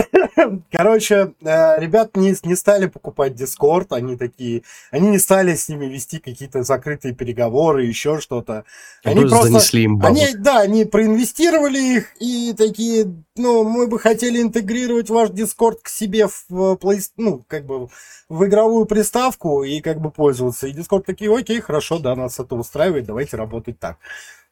[0.70, 5.86] Короче, э, ребят не, не стали покупать Discord, они такие, они не стали с ними
[5.86, 8.64] вести какие-то закрытые переговоры, еще что-то.
[9.04, 14.40] Они просто, занесли им они, да, они проинвестировали их и такие, ну, мы бы хотели
[14.40, 17.88] интегрировать ваш Discord к себе в Play, ну, как бы
[18.30, 20.68] в игровую приставку и как бы пользоваться.
[20.68, 23.98] И Discord такие, окей, хорошо, да, нас это устраивает, давайте работать так.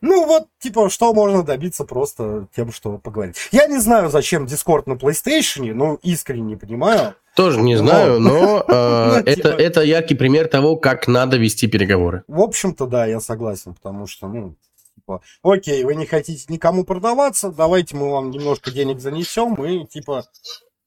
[0.00, 3.36] Ну вот, типа, что можно добиться просто тем, что поговорить.
[3.52, 7.14] Я не знаю, зачем Discord на PlayStation, ну, искренне не понимаю.
[7.34, 12.24] Тоже не знаю, но э, ну, типа это яркий пример того, как надо вести переговоры.
[12.26, 14.56] В общем-то, да, я согласен, потому что, ну,
[14.96, 20.24] типа, окей, вы не хотите никому продаваться, давайте мы вам немножко денег занесем и, типа,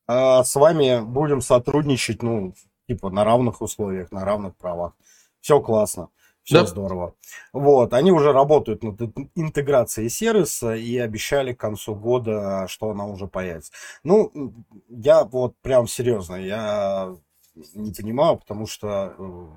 [0.09, 2.53] э, с вами будем сотрудничать, ну,
[2.87, 4.93] типа, на равных условиях, на равных правах.
[5.39, 6.09] Все классно.
[6.43, 6.65] Все да.
[6.65, 7.15] здорово.
[7.53, 8.99] Вот, они уже работают над
[9.35, 13.71] интеграцией сервиса и обещали к концу года, что она уже появится.
[14.03, 14.31] Ну,
[14.89, 17.15] я вот прям серьезно, я
[17.75, 19.47] не понимаю, потому что э,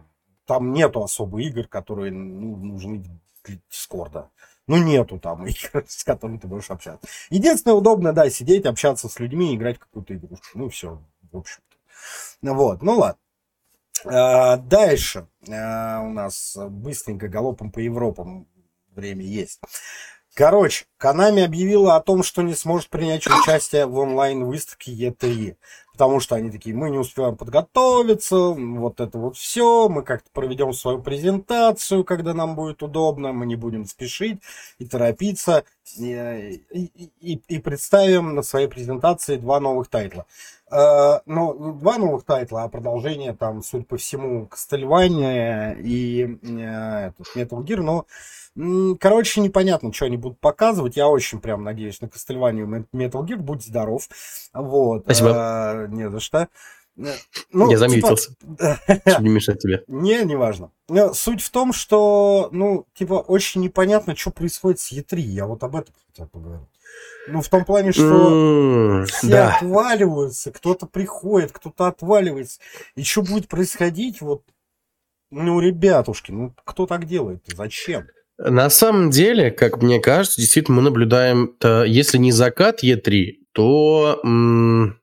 [0.46, 3.04] там нету особо игр, которые ну, нужны
[3.44, 4.30] для Дискорда.
[4.66, 7.08] Ну, нету там игр, с которыми ты будешь общаться.
[7.30, 10.58] Единственное удобно, да, сидеть, общаться с людьми, играть какую-то игрушку.
[10.58, 11.00] Ну, все,
[11.32, 11.73] в общем-то.
[12.42, 13.18] Вот, ну ладно.
[14.04, 18.46] А, дальше а, у нас быстренько галопом по Европам
[18.94, 19.60] время есть.
[20.34, 25.56] Короче, Канами объявила о том, что не сможет принять участие в онлайн-выставке E3.
[25.92, 30.72] Потому что они такие, мы не успеваем подготовиться, вот это вот все, мы как-то проведем
[30.72, 34.40] свою презентацию, когда нам будет удобно, мы не будем спешить
[34.80, 35.62] и торопиться,
[35.96, 40.26] и, и, и, представим на своей презентации два новых тайтла.
[40.68, 47.36] Э, ну, два новых тайтла, а продолжение там, судя по всему, Castlevania и э, этот,
[47.36, 48.06] Metal Gear, но
[48.56, 50.96] Короче, непонятно, что они будут показывать.
[50.96, 53.36] Я очень прям надеюсь на Castlevania Metal Gear.
[53.36, 54.08] Будь здоров.
[54.52, 55.02] Вот.
[55.02, 55.32] Спасибо.
[55.34, 56.48] А, не за что.
[56.96, 57.12] Э,
[57.50, 58.34] ну, Я заметился.
[58.36, 58.80] Типа...
[59.06, 59.82] Чтобы не мешать тебе.
[59.88, 60.70] Не, не важно.
[61.14, 65.18] Суть в том, что, ну, типа, очень непонятно, что происходит с E3.
[65.18, 66.68] Я вот об этом хотел поговорить.
[67.26, 69.56] Ну, в том плане, что mm, все да.
[69.56, 72.60] отваливаются, кто-то приходит, кто-то отваливается.
[72.94, 74.44] И что будет происходить, вот,
[75.30, 77.42] ну, ребятушки, ну, кто так делает?
[77.46, 78.06] Зачем?
[78.38, 84.98] На самом деле, как мне кажется, действительно мы наблюдаем, если не закат Е3, то м-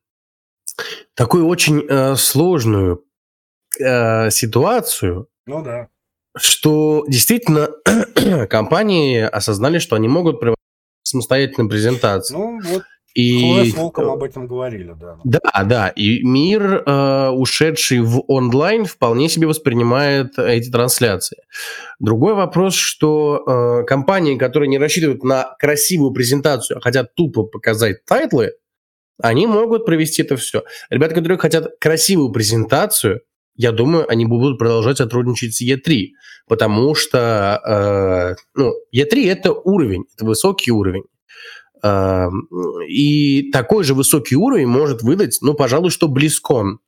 [1.16, 3.06] такую очень э, сложную
[3.80, 5.28] э, ситуацию.
[5.46, 5.88] Ну да.
[6.38, 7.70] Что действительно
[8.50, 10.58] компании осознали, что они могут проводить
[11.04, 12.38] самостоятельную презентацию.
[12.38, 12.84] Ну вот
[13.14, 13.72] и...
[13.72, 15.18] с Волком об этом говорили, да.
[15.24, 15.88] Да, да.
[15.90, 21.38] И мир, э, ушедший в онлайн, вполне себе воспринимает эти трансляции.
[22.00, 23.44] Другой вопрос, что
[23.82, 28.54] э, компании, которые не рассчитывают на красивую презентацию, а хотят тупо показать тайтлы,
[29.22, 30.64] они могут провести это все.
[30.90, 33.22] Ребята, которые хотят красивую презентацию,
[33.56, 36.10] я думаю, они будут продолжать сотрудничать с E3,
[36.48, 41.04] потому что э, ну, E3 это уровень, это высокий уровень.
[42.88, 46.80] И такой же высокий уровень может выдать, ну, пожалуй, что Близкон.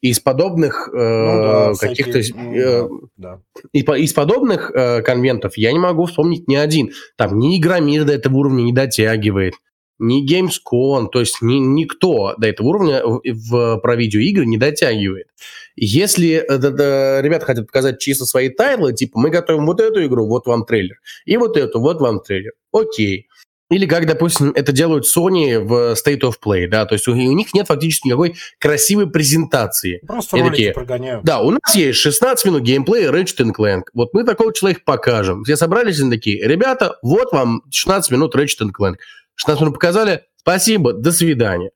[0.00, 2.20] Из подобных э, ну, да, каких-то...
[2.20, 3.40] Всякие, э, да.
[3.72, 6.92] Из подобных э, конвентов я не могу вспомнить ни один.
[7.16, 9.54] Там ни Игромир до этого уровня не дотягивает,
[9.98, 15.26] ни Gamescom, то есть ни, никто до этого уровня в, в, про видеоигры не дотягивает.
[15.74, 20.04] Если э, да, да, ребята хотят показать чисто свои тайлы, типа мы готовим вот эту
[20.04, 23.27] игру, вот вам трейлер, и вот эту, вот вам трейлер, окей.
[23.70, 27.14] Или как, допустим, это делают Sony в State of Play, да, то есть у, у
[27.14, 30.00] них нет фактически никакой красивой презентации.
[30.06, 31.22] Просто и ролики такие, прогоняют.
[31.22, 33.82] Да, у нас есть 16 минут геймплея Ratchet Clank.
[33.92, 35.44] Вот мы такого человека покажем.
[35.44, 38.96] Все собрались и такие, ребята, вот вам 16 минут Ratchet Clank.
[39.34, 41.70] 16 минут показали, спасибо, до свидания.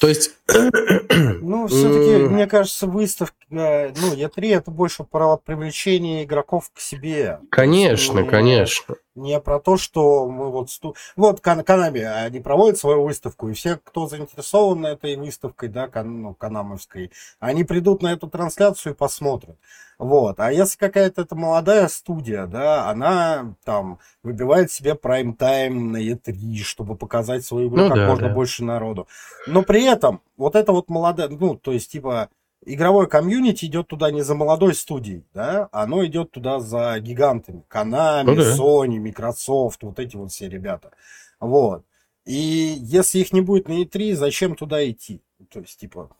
[0.00, 0.30] То есть...
[0.48, 7.40] Ну, все-таки, мне кажется, выставка, э, ну, E3 это больше про привлечение игроков к себе.
[7.50, 8.96] Конечно, не, конечно.
[9.14, 10.70] Не про то, что мы вот...
[10.70, 10.96] Сту...
[11.16, 16.34] Вот Канами, они проводят свою выставку, и все, кто заинтересован этой выставкой, да, кан, ну,
[16.34, 19.56] канамовской, они придут на эту трансляцию и посмотрят.
[20.02, 20.40] Вот.
[20.40, 26.96] А если какая-то это молодая студия, да, она там выбивает себе прайм-тайм на E3, чтобы
[26.96, 28.34] показать свою игру ну, как да, можно да.
[28.34, 29.06] больше народу.
[29.46, 32.28] Но при этом вот это вот молодая, ну, то есть, типа,
[32.64, 37.64] игровое комьюнити идет туда не за молодой студией, да, оно идет туда за гигантами.
[37.70, 38.56] Konami, ну, да.
[38.56, 40.90] Sony, Microsoft, вот эти вот все ребята.
[41.38, 41.84] Вот.
[42.24, 45.22] И если их не будет на E3, зачем туда идти?
[45.48, 46.10] То есть, типа,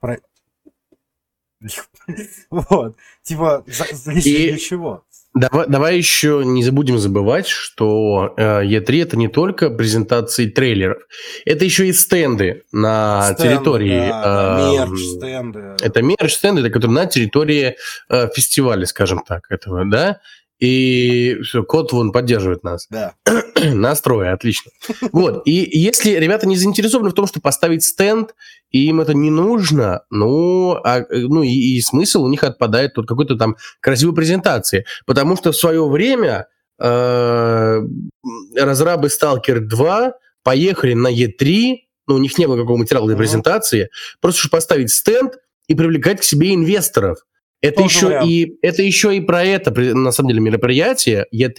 [0.00, 0.18] про...
[2.50, 2.96] Вот.
[3.22, 5.04] Типа, для чего?
[5.36, 11.02] Давай, давай еще не забудем забывать, что э, E3 это не только презентации трейлеров,
[11.44, 14.08] это еще и стенды на стенды, территории.
[14.08, 15.76] Да, э, мерч, стенды.
[15.82, 17.76] Это мерч, стенды, которые на территории
[18.08, 20.20] э, фестиваля, скажем так, этого, да.
[20.58, 22.86] И все, кот вон поддерживает нас.
[22.88, 23.14] Да.
[23.62, 24.70] Настрой, отлично.
[25.12, 25.42] Вот.
[25.44, 28.34] И если ребята не заинтересованы в том, чтобы поставить стенд,
[28.70, 33.06] и им это не нужно, ну, а, ну и, и смысл у них отпадает от
[33.06, 34.86] какой-то там красивой презентации.
[35.04, 36.46] Потому что в свое время
[36.80, 37.80] э,
[38.56, 43.90] разрабы Stalker 2 поехали на E3, ну, у них не было какого материала для презентации,
[44.20, 45.34] просто чтобы поставить стенд
[45.66, 47.18] и привлекать к себе инвесторов.
[47.62, 51.58] Это еще, и, это еще и про это, на самом деле, мероприятие E3.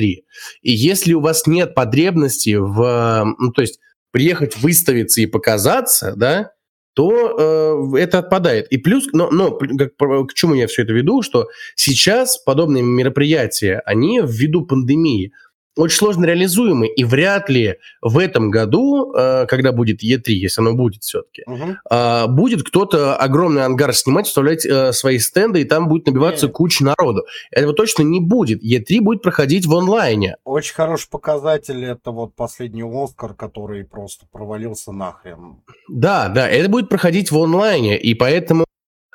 [0.62, 3.36] И если у вас нет потребности в...
[3.40, 3.80] Ну, то есть
[4.12, 6.52] приехать, выставиться и показаться, да,
[6.94, 8.68] то э, это отпадает.
[8.72, 13.84] И плюс, но, но как, к чему я все это веду, что сейчас подобные мероприятия,
[13.86, 15.32] они ввиду пандемии,
[15.78, 20.74] очень сложно реализуемый, и вряд ли в этом году, э, когда будет E3, если оно
[20.74, 21.76] будет все-таки, угу.
[21.90, 26.56] Э, будет кто-то огромный ангар снимать, вставлять э, свои стенды, и там будет набиваться Нет.
[26.56, 27.26] куча народу.
[27.52, 28.64] Этого точно не будет.
[28.64, 30.38] E3 будет проходить в онлайне.
[30.44, 35.58] Очень хороший показатель это вот последний Оскар, который просто провалился нахрен.
[35.88, 38.66] Да, да, это будет проходить в онлайне, и поэтому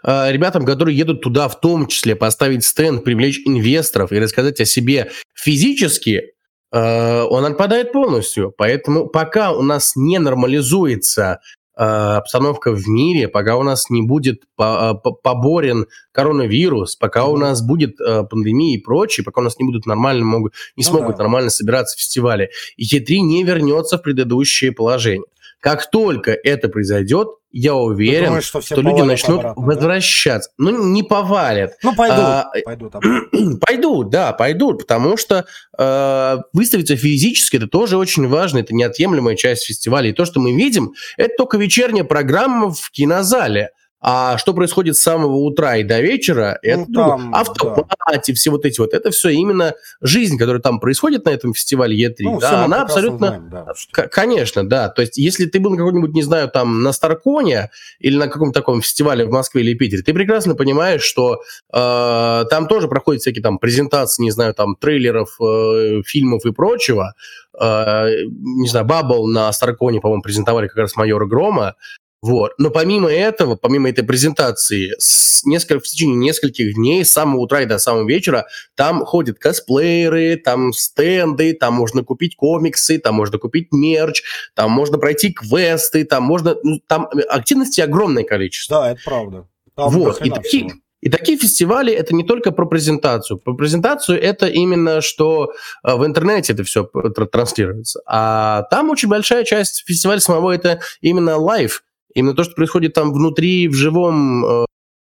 [0.04, 5.12] ребятам, которые едут туда в том числе поставить стенд, привлечь инвесторов и рассказать о себе
[5.32, 6.31] физически, Э,
[6.72, 8.52] он отпадает полностью.
[8.56, 11.40] Поэтому пока у нас не нормализуется
[11.76, 17.60] э, обстановка в мире, пока у нас не будет э, поборен коронавирус, пока у нас
[17.60, 21.24] будет пандемия и прочее, пока у нас не будут нормально, могут, не ну смогут да.
[21.24, 25.26] нормально собираться фестивали, и Е3 не вернется в предыдущее положение.
[25.60, 30.50] Как только это произойдет, я уверен, думаешь, что, что люди начнут обратно, возвращаться.
[30.58, 30.70] Да?
[30.70, 31.74] Ну, не повалят.
[31.82, 32.18] Ну, пойдут.
[32.18, 32.94] А, пойдут,
[33.60, 35.44] пойдут, да, пойдут, потому что
[35.78, 40.08] э, выставиться физически это тоже очень важно, это неотъемлемая часть фестиваля.
[40.08, 43.70] И то, что мы видим, это только вечерняя программа в кинозале.
[44.04, 48.34] А что происходит с самого утра и до вечера, ну, это там, автомате, да.
[48.34, 52.14] все вот эти вот, это все именно жизнь, которая там происходит на этом фестивале Е3,
[52.22, 56.14] ну, да, она абсолютно, знаем, да, конечно, да, то есть если ты был на какой-нибудь,
[56.14, 60.12] не знаю, там на Старконе или на каком-то таком фестивале в Москве или Питере, ты
[60.12, 61.40] прекрасно понимаешь, что
[61.72, 67.14] э, там тоже проходят всякие там презентации, не знаю, там трейлеров, э, фильмов и прочего,
[67.56, 71.76] э, не знаю, Бабл на Старконе, по-моему, презентовали как раз майора Грома,
[72.22, 72.52] вот.
[72.56, 77.62] Но помимо этого, помимо этой презентации, с несколько, в течение нескольких дней, с самого утра
[77.62, 83.38] и до самого вечера, там ходят косплееры, там стенды, там можно купить комиксы, там можно
[83.38, 84.22] купить мерч,
[84.54, 86.56] там можно пройти квесты, там можно...
[86.62, 88.82] Ну, там активности огромное количество.
[88.82, 89.48] Да, это правда.
[89.74, 90.24] Там вот.
[90.24, 93.38] И такие, и такие фестивали это не только про презентацию.
[93.38, 98.00] Про презентацию это именно, что э, в интернете это все транслируется.
[98.06, 101.82] А там очень большая часть фестиваля самого это именно live
[102.14, 104.64] Именно то, что происходит там внутри, в живом э,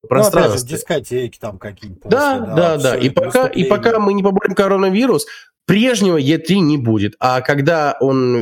[0.09, 0.41] пространстве.
[0.41, 2.09] Ну, опять же, дискотеки там какие-то.
[2.09, 2.77] Да, да, да.
[2.79, 2.97] да.
[2.97, 5.27] И, пока, и пока мы не поборем коронавирус,
[5.67, 7.15] прежнего Е3 не будет.
[7.19, 8.41] А когда он э,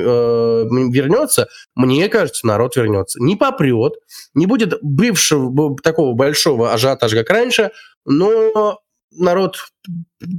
[0.91, 3.23] вернется, мне кажется, народ вернется.
[3.23, 3.95] Не попрет,
[4.35, 7.71] не будет бывшего такого большого ажиотажа, как раньше,
[8.05, 8.81] но
[9.13, 9.57] народ,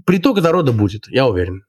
[0.05, 1.65] приток народа будет, я уверен.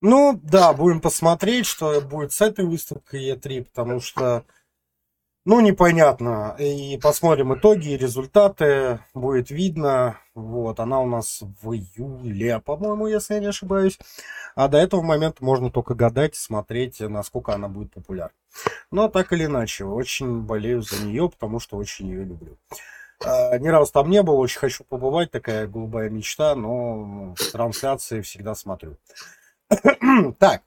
[0.00, 4.44] Ну, да, будем посмотреть, что будет с этой выставкой Е3, потому что
[5.44, 6.56] ну, непонятно.
[6.58, 9.00] И посмотрим итоги результаты.
[9.12, 10.18] Будет видно.
[10.34, 13.98] Вот, она у нас в июле, по-моему, если я не ошибаюсь.
[14.54, 18.36] А до этого момента можно только гадать, смотреть, насколько она будет популярна.
[18.90, 22.56] Но так или иначе, очень болею за нее, потому что очень ее люблю.
[23.24, 28.54] А, ни разу там не был, очень хочу побывать, такая голубая мечта, но трансляции всегда
[28.54, 28.96] смотрю.
[30.38, 30.62] так,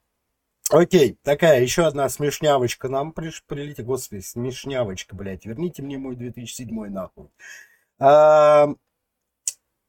[0.69, 3.85] Окей, такая еще одна смешнявочка нам приш, прилетит.
[3.85, 5.45] Господи, смешнявочка, блядь.
[5.45, 7.29] Верните мне мой 2007 нахуй.
[7.99, 8.69] А,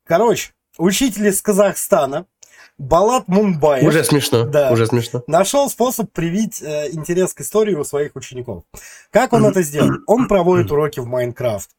[0.04, 2.26] короче, учитель из Казахстана
[2.78, 3.88] Балат Мумбаев.
[3.88, 4.44] Уже смешно.
[4.44, 4.70] Да.
[4.70, 5.24] Уже смешно.
[5.26, 8.62] Нашел способ привить э, интерес к истории у своих учеников.
[9.10, 9.98] Как он это сделал?
[10.06, 11.70] Он проводит уроки в Майнкрафт.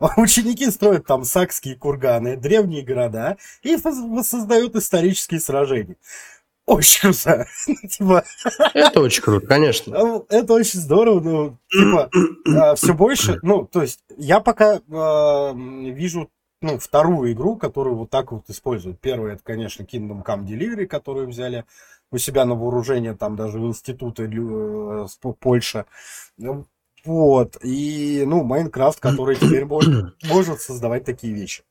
[0.16, 5.96] Ученики строят там сакские курганы, древние города и воссоздают исторические сражения
[6.68, 7.46] очень круто.
[7.88, 8.24] типа...
[8.74, 9.98] Это очень круто, конечно.
[9.98, 12.10] Ну, это очень здорово, ну, типа,
[12.56, 15.54] а, все больше, ну, то есть, я пока э,
[15.92, 19.00] вижу ну, вторую игру, которую вот так вот используют.
[19.00, 21.64] Первая, это, конечно, Kingdom Come Delivery, которую взяли
[22.10, 25.06] у себя на вооружение, там даже в институты э,
[25.38, 25.86] Польша.
[27.04, 27.56] Вот.
[27.62, 31.62] И, ну, Майнкрафт, который теперь может, может создавать такие вещи.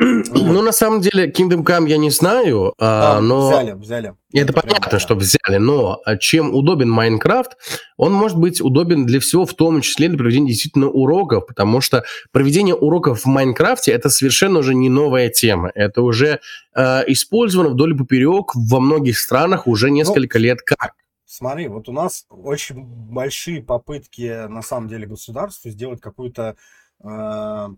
[0.32, 3.50] Ну, на самом деле, Kingdom Come я не знаю, а, Да, но...
[3.50, 4.14] взяли, взяли.
[4.32, 4.98] Это прям, понятно, да.
[4.98, 7.56] что взяли, но а, чем удобен Майнкрафт,
[7.98, 12.04] он может быть удобен для всего, в том числе для проведения действительно уроков, потому что
[12.32, 15.70] проведение уроков в Майнкрафте это совершенно уже не новая тема.
[15.74, 16.40] Это уже
[16.74, 20.94] э, использовано вдоль и поперек во многих странах уже несколько лет как.
[21.26, 26.56] Смотри, вот у нас очень большие попытки, на самом деле, государства сделать какую-то
[27.04, 27.68] э,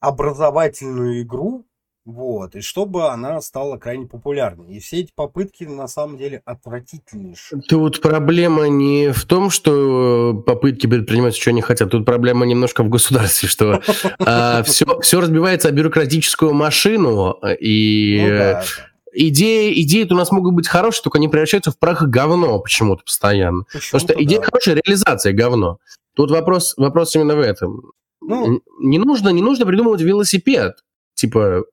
[0.00, 1.66] образовательную игру,
[2.06, 4.74] вот, и чтобы она стала крайне популярной.
[4.74, 7.60] И все эти попытки, на самом деле, отвратительнейшие.
[7.68, 11.90] Тут проблема не в том, что попытки предпринимать что они хотят.
[11.90, 13.82] Тут проблема немножко в государстве, что
[14.64, 18.64] все, все разбивается о бюрократическую машину, и Ну да.
[19.12, 23.04] идеи, идеи у нас могут быть хорошие, только они превращаются в прах и говно почему-то
[23.04, 23.64] постоянно.
[23.72, 24.46] Потому что идея да.
[24.46, 25.78] хорошая, реализация говно.
[26.16, 27.92] Тут вопрос, вопрос именно в этом.
[28.20, 28.60] Ну.
[28.78, 30.84] Не нужно, не нужно придумывать велосипед.
[31.14, 31.64] Типа,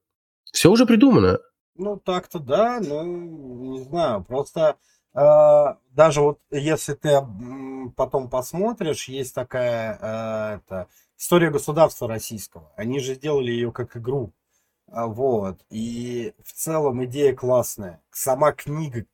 [0.51, 1.39] все уже придумано.
[1.75, 4.77] Ну, так-то да, но не знаю, просто
[5.13, 7.21] э, даже вот если ты
[7.95, 10.87] потом посмотришь, есть такая э, это,
[11.17, 12.71] история государства российского.
[12.75, 14.33] Они же сделали ее как игру.
[14.87, 15.59] А, Вот.
[15.69, 18.01] И в целом идея классная.
[18.11, 19.05] Сама книга,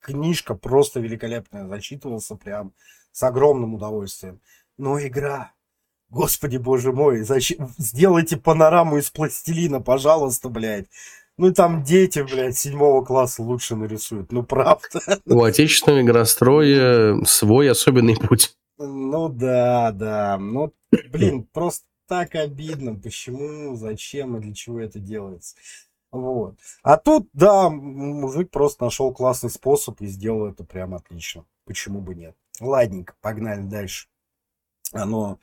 [0.00, 1.68] книжка просто великолепная.
[1.68, 2.72] Зачитывался прям
[3.12, 4.40] с огромным удовольствием.
[4.76, 5.52] Но игра,
[6.10, 7.68] господи боже мой, зачем...
[7.78, 10.86] сделайте панораму из пластилина, пожалуйста, блядь.
[11.36, 14.32] Ну там дети, блядь, седьмого класса лучше нарисуют.
[14.32, 15.00] Ну правда.
[15.24, 18.56] У отечественного игростроя свой особенный путь.
[18.78, 20.36] Ну да, да.
[20.38, 20.72] Ну,
[21.12, 22.94] блин, просто так обидно.
[22.94, 25.54] Почему, зачем и для чего это делается.
[26.10, 26.56] Вот.
[26.82, 31.44] А тут, да, мужик просто нашел классный способ и сделал это прям отлично.
[31.66, 32.34] Почему бы нет?
[32.60, 34.08] Ладненько, погнали дальше.
[34.92, 35.32] Оно...
[35.32, 35.38] м-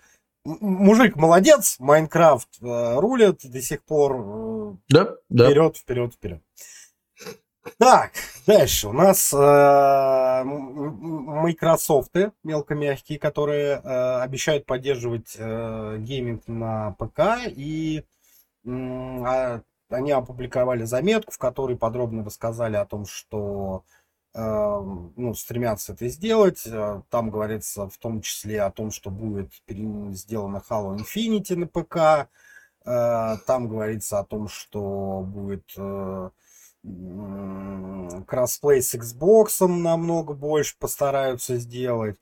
[0.45, 4.15] Мужик молодец, Minecraft э, рулит до сих пор.
[4.15, 5.45] э, Да, да.
[5.49, 6.41] Вперед, вперед, вперед.
[7.79, 8.11] Так,
[8.45, 18.05] дальше у нас э, Майкрософты мелкомягкие, которые э, обещают поддерживать э, гейминг на ПК, и
[18.67, 24.04] а, они опубликовали заметку, в которой подробно рассказали о том, что э,
[24.37, 26.63] ну, стремятся это сделать.
[26.67, 29.51] Э, Там говорится в том числе о том, что будет
[30.13, 32.29] сделано Halo Infinity на ПК.
[32.85, 36.29] Э, Там говорится о том, что будет э,
[38.27, 42.17] кроссплей с Xbox намного больше постараются сделать.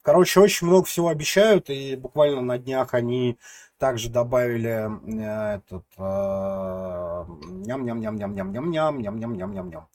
[0.00, 3.36] Э, Короче, очень много всего обещают, и буквально на днях они
[3.78, 7.24] также добавили э, этот э,
[7.66, 9.86] ням-ням-ням-ням-ням-ням-ням-ням-ням-ням-ням.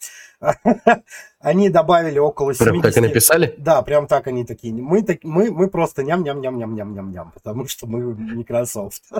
[1.39, 3.55] Они добавили около Прям так и 70 написали?
[3.57, 4.73] да, прям так они такие.
[4.73, 9.03] Мы, так, мы, мы просто ням-ням-ням-ням-ням-ням-ням, потому что мы Microsoft.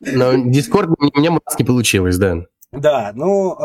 [0.00, 2.46] Но Discord у меня маски не получилось, да.
[2.72, 3.56] Да, ну,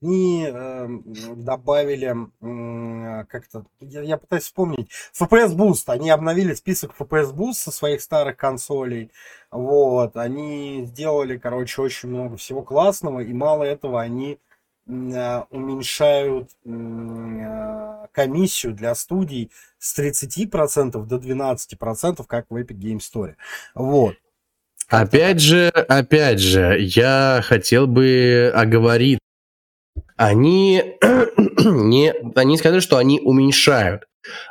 [0.00, 0.88] э, они э,
[1.36, 2.06] добавили
[2.40, 8.00] м, как-то, я, я пытаюсь вспомнить, FPS Boost, они обновили список FPS Boost со своих
[8.00, 9.10] старых консолей,
[9.50, 14.38] вот, они сделали, короче, очень много всего классного, и мало этого, они
[14.86, 23.34] э, уменьшают э, комиссию для студий с 30% до 12%, как в Epic Game Store.
[23.74, 24.16] Вот.
[24.88, 29.20] Опять же, опять же, я хотел бы оговорить.
[30.20, 30.82] Они
[31.64, 34.02] не, они сказали, что они уменьшают.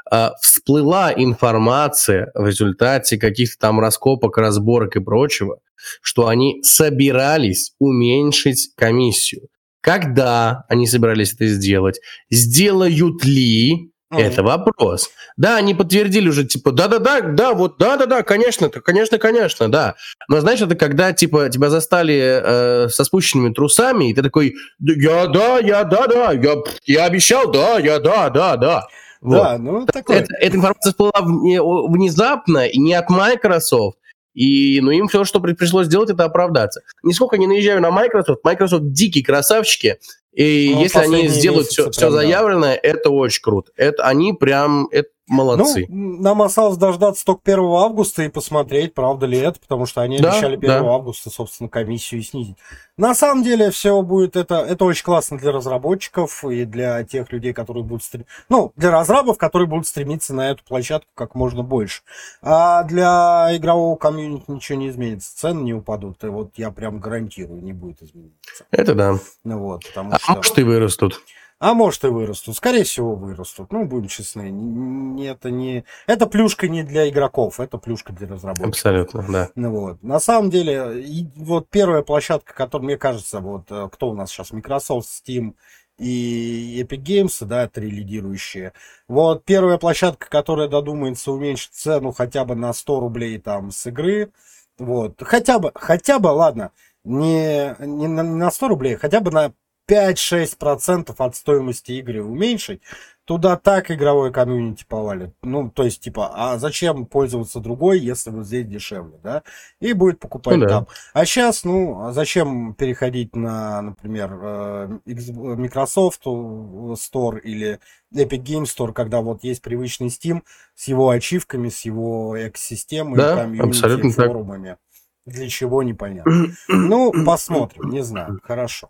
[0.09, 5.59] А, всплыла информация в результате каких-то там раскопок, разборок и прочего,
[6.01, 9.49] что они собирались уменьшить комиссию.
[9.81, 11.99] Когда они собирались это сделать?
[12.31, 13.91] Сделают ли?
[14.11, 15.09] Это вопрос.
[15.37, 19.95] Да, они подтвердили уже, типа, да-да-да, да, вот, да-да-да, конечно, конечно, конечно, да.
[20.27, 24.93] Но знаешь, это когда, типа, тебя застали э, со спущенными трусами, и ты такой, «Да,
[24.93, 26.55] я, да, я, да-да, я,
[26.85, 28.87] я обещал, да, я, да, да, да.
[29.21, 29.43] Вот.
[29.43, 30.17] Да, ну, такое.
[30.21, 33.97] Это- эта информация всплыла внезапно, и не от Microsoft.
[34.33, 36.81] И, ну, им все, что при- пришлось сделать, это оправдаться.
[37.03, 38.43] Нисколько не наезжаю на Microsoft.
[38.43, 39.97] Microsoft дикие красавчики.
[40.33, 42.17] И Ну, если они сделают все, все прям, да.
[42.17, 43.71] заявленное, это очень круто.
[43.75, 45.85] Это они прям это молодцы.
[45.89, 50.19] Ну, нам осталось дождаться только 1 августа и посмотреть, правда ли это, потому что они
[50.19, 50.79] Да, обещали 1 да.
[50.85, 52.57] августа, собственно, комиссию и снизить.
[52.97, 57.53] На самом деле, все будет это, это очень классно для разработчиков и для тех людей,
[57.53, 58.25] которые будут стрем...
[58.49, 62.01] ну, для разрабов, которые будут стремиться на эту площадку как можно больше.
[62.41, 67.63] А для игрового комьюнити ничего не изменится, цены не упадут, и вот я прям гарантирую,
[67.63, 68.65] не будет измениться.
[68.71, 69.15] Это да.
[69.43, 70.33] Ну вот, потому А что...
[70.33, 71.21] может и вырастут.
[71.59, 72.55] А может и вырастут.
[72.55, 73.71] Скорее всего, вырастут.
[73.73, 74.49] Ну, будем честны.
[74.49, 75.83] Не, это не...
[76.07, 78.69] Это плюшка не для игроков, это плюшка для разработчиков.
[78.69, 79.49] Абсолютно, да.
[79.55, 80.01] Ну, вот.
[80.01, 84.29] На самом деле, и вот первая площадка, которая, мне кажется, вот э, кто у нас
[84.31, 85.53] сейчас, Microsoft, Steam
[85.97, 88.71] и Epic Games, да, три лидирующие.
[89.09, 94.31] Вот первая площадка, которая додумается уменьшить цену хотя бы на 100 рублей там с игры,
[94.77, 96.71] вот, хотя бы, хотя бы, ладно,
[97.03, 99.53] не, не на 100 рублей, хотя бы на
[99.89, 102.81] 5-6% от стоимости игры уменьшить,
[103.25, 105.35] туда так игровой комьюнити повалит.
[105.41, 109.43] Ну, то есть, типа, а зачем пользоваться другой, если вот здесь дешевле, да?
[109.79, 110.69] И будет покупать ну, да.
[110.69, 110.87] там.
[111.13, 117.79] А сейчас, ну, а зачем переходить на, например, э, Microsoft Store или
[118.13, 120.41] Epic Games Store, когда вот есть привычный Steam
[120.75, 124.69] с его ачивками, с его экосистемой, да, комьюнити, форумами.
[124.69, 124.79] Так.
[125.25, 126.47] Для чего, непонятно.
[126.67, 128.89] Ну, посмотрим, не знаю, хорошо.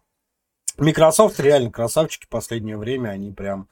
[0.80, 3.70] Microsoft реально красавчики последнее время, они прям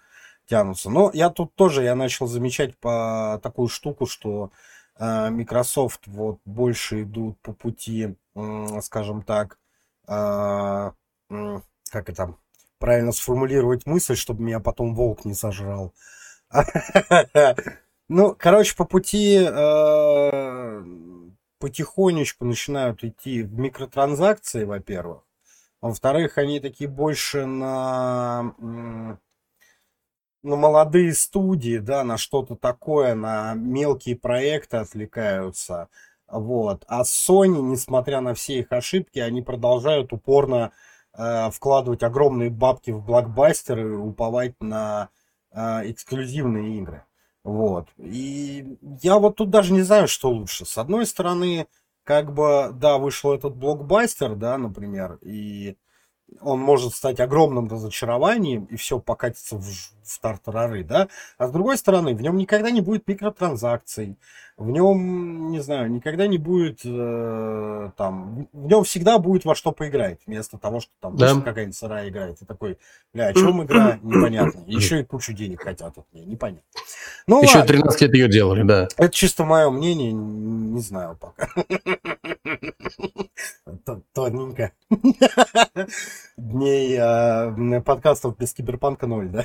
[0.47, 0.89] тянутся.
[0.89, 4.51] Но я тут тоже, я начал замечать по такую штуку, что
[4.99, 9.57] э, Microsoft вот больше идут по пути, э, скажем так,
[10.07, 10.91] э,
[11.29, 11.59] э,
[11.91, 12.35] как это
[12.79, 15.93] правильно сформулировать мысль, чтобы меня потом волк не сожрал.
[18.09, 20.83] Ну, короче, по пути э,
[21.59, 25.26] потихонечку начинают идти в микротранзакции, во-первых.
[25.87, 29.17] Во-вторых, они такие больше на, на
[30.43, 35.87] молодые студии, да, на что-то такое, на мелкие проекты отвлекаются.
[36.27, 36.83] Вот.
[36.89, 40.73] А Sony, несмотря на все их ошибки, они продолжают упорно
[41.17, 45.07] э, вкладывать огромные бабки в блокбастеры уповать на
[45.51, 47.05] э, эксклюзивные игры.
[47.45, 47.87] Вот.
[47.95, 50.65] И я вот тут даже не знаю, что лучше.
[50.65, 51.67] С одной стороны,
[52.07, 55.75] как бы, да, вышел этот блокбастер, да, например, и
[56.39, 59.65] он может стать огромным разочарованием, и все покатится в,
[60.07, 64.17] в тартарары, да, а с другой стороны, в нем никогда не будет микротранзакций,
[64.57, 69.71] в нем, не знаю, никогда не будет, э, там, в нем всегда будет во что
[69.71, 71.35] поиграть, вместо того, что там да.
[71.35, 72.77] какая-нибудь сырая играет, и такой,
[73.13, 76.63] бля, о чем игра, непонятно, еще и кучу денег хотят от нее, непонятно.
[77.27, 77.73] Ну, Еще ладно.
[77.73, 78.87] 13 лет ее делали, да.
[78.97, 81.49] Это чисто мое мнение, не знаю пока.
[84.13, 84.71] Тоненько.
[86.37, 89.43] Дней а, подкастов без киберпанка ноль, да?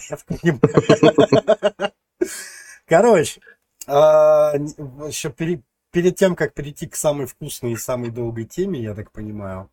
[2.87, 3.41] Короче,
[3.87, 9.11] а, еще перед тем, как перейти к самой вкусной и самой долгой теме, я так
[9.13, 9.71] понимаю,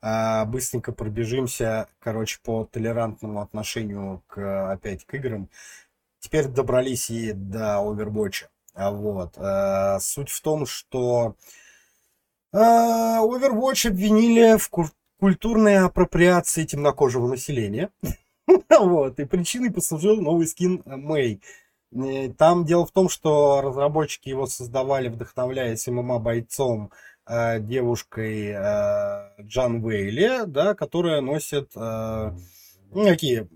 [0.00, 5.48] а, быстренько пробежимся, короче, по толерантному отношению к, опять к играм
[6.18, 8.46] теперь добрались и до Overwatch.
[8.74, 9.34] А вот.
[10.02, 11.36] Суть в том, что
[12.54, 14.70] Overwatch обвинили в
[15.18, 17.90] культурной апроприации темнокожего населения.
[18.78, 19.18] вот.
[19.18, 21.40] И причиной послужил новый скин Мэй.
[22.38, 26.90] Там дело в том, что разработчики его создавали, вдохновляясь ММА-бойцом,
[27.26, 32.32] э, девушкой э, Джан Вейли, да, которая носит э,
[32.94, 33.48] ну, такие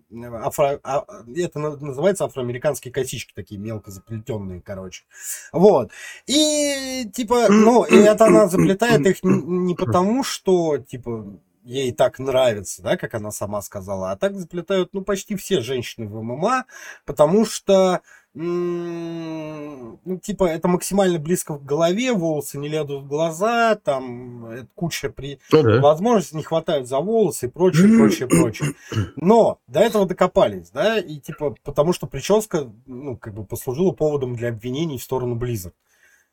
[0.43, 5.05] афро, а, это называется афроамериканские косички, такие мелко заплетенные, короче.
[5.53, 5.91] Вот.
[6.26, 12.80] И, типа, ну, и это она заплетает их не потому, что, типа, ей так нравится,
[12.82, 16.64] да, как она сама сказала, а так заплетают, ну, почти все женщины в ММА,
[17.04, 18.02] потому что
[18.38, 25.40] ну, типа, это максимально близко к голове, волосы не лезут в глаза, там куча при...
[25.50, 25.80] Ну, да.
[25.80, 28.74] возможностей не хватает за волосы и прочее, прочее, прочее.
[29.16, 34.36] Но до этого докопались, да, и типа, потому что прическа, ну, как бы послужила поводом
[34.36, 35.72] для обвинений в сторону Blizzard.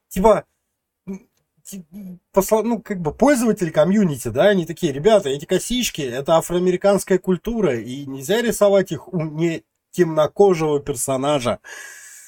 [0.09, 0.43] Типа,
[2.31, 7.79] посла, ну, как бы пользователи комьюнити, да, они такие, ребята, эти косички, это афроамериканская культура,
[7.79, 11.59] и нельзя рисовать их у не темнокожего персонажа.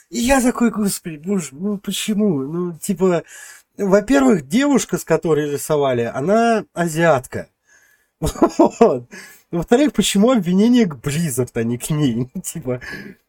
[0.09, 2.41] И я такой, господи, боже, ну почему?
[2.41, 3.23] Ну, типа,
[3.77, 7.49] во-первых, девушка, с которой рисовали, она азиатка.
[9.51, 12.29] Во-вторых, почему обвинение к Blizzard, а не к ней?
[12.43, 12.81] типа,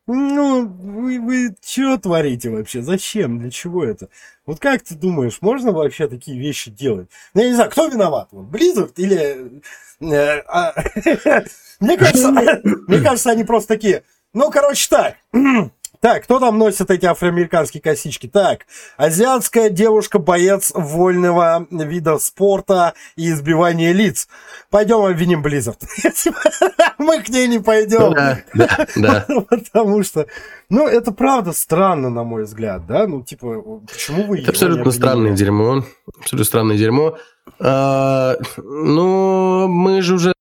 [0.07, 2.83] ну, вы, вы что творите вообще?
[2.83, 3.41] Зачем?
[3.41, 4.09] Для чего это?
[4.47, 7.09] Вот как ты думаешь, можно вообще такие вещи делать?
[7.35, 8.29] Ну, я не знаю, кто виноват?
[8.31, 9.63] Вот, Blizzard или...
[10.01, 10.75] Э, а,
[11.81, 12.31] мне, кажется,
[12.63, 14.05] мне кажется, они просто такие...
[14.33, 15.17] Ну, короче, так.
[16.07, 18.29] Так, кто там носит эти афроамериканские косички?
[18.29, 24.29] Так, азиатская девушка-боец вольного вида спорта и избивания лиц.
[24.71, 25.83] Пойдем обвиним Blizzard.
[26.99, 28.15] Мы к ней не пойдем.
[28.15, 29.27] Да, да, да.
[29.51, 30.29] Потому что,
[30.69, 33.09] ну, это правда странно, на мой взгляд, да?
[33.09, 34.43] Ну, типа, почему вы...
[34.43, 35.83] Это абсолютно странное дерьмо.
[36.21, 37.19] Абсолютно странное дерьмо.
[37.59, 40.36] А, ну, мы же уже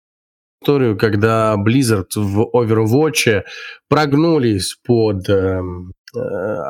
[0.66, 3.44] историю, когда Blizzard в Overwatch
[3.88, 5.62] прогнулись под э,
[6.16, 6.20] э,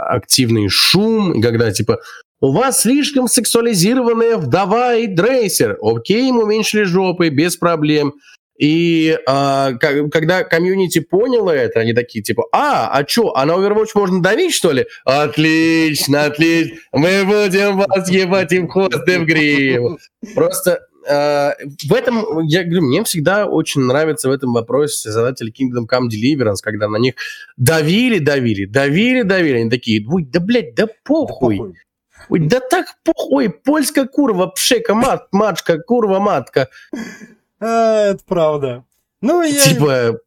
[0.09, 1.99] активный шум, когда типа
[2.41, 5.77] у вас слишком сексуализированная вдова и дрейсер.
[5.81, 8.13] Окей, ему уменьшили жопы, без проблем.
[8.59, 13.89] И а, когда комьюнити поняло это, они такие типа, а, а что, а на Overwatch
[13.95, 14.85] можно давить, что ли?
[15.03, 19.97] Отлично, отлично, мы будем вас ебать им хвосты в гриву.
[20.35, 26.07] Просто в этом, я говорю, мне всегда очень нравится в этом вопросе создатель Kingdom Come
[26.09, 27.15] Deliverance, когда на них
[27.57, 31.57] давили, давили, давили, давили, они такие, ой, да, блядь, да похуй.
[31.57, 31.75] Да похуй.
[32.29, 36.69] Ой, да так похуй, польская курва, пшека, мат, мачка, курва, матка.
[37.59, 38.83] А, это правда.
[39.21, 39.61] Ну, я...
[39.61, 40.19] Типа,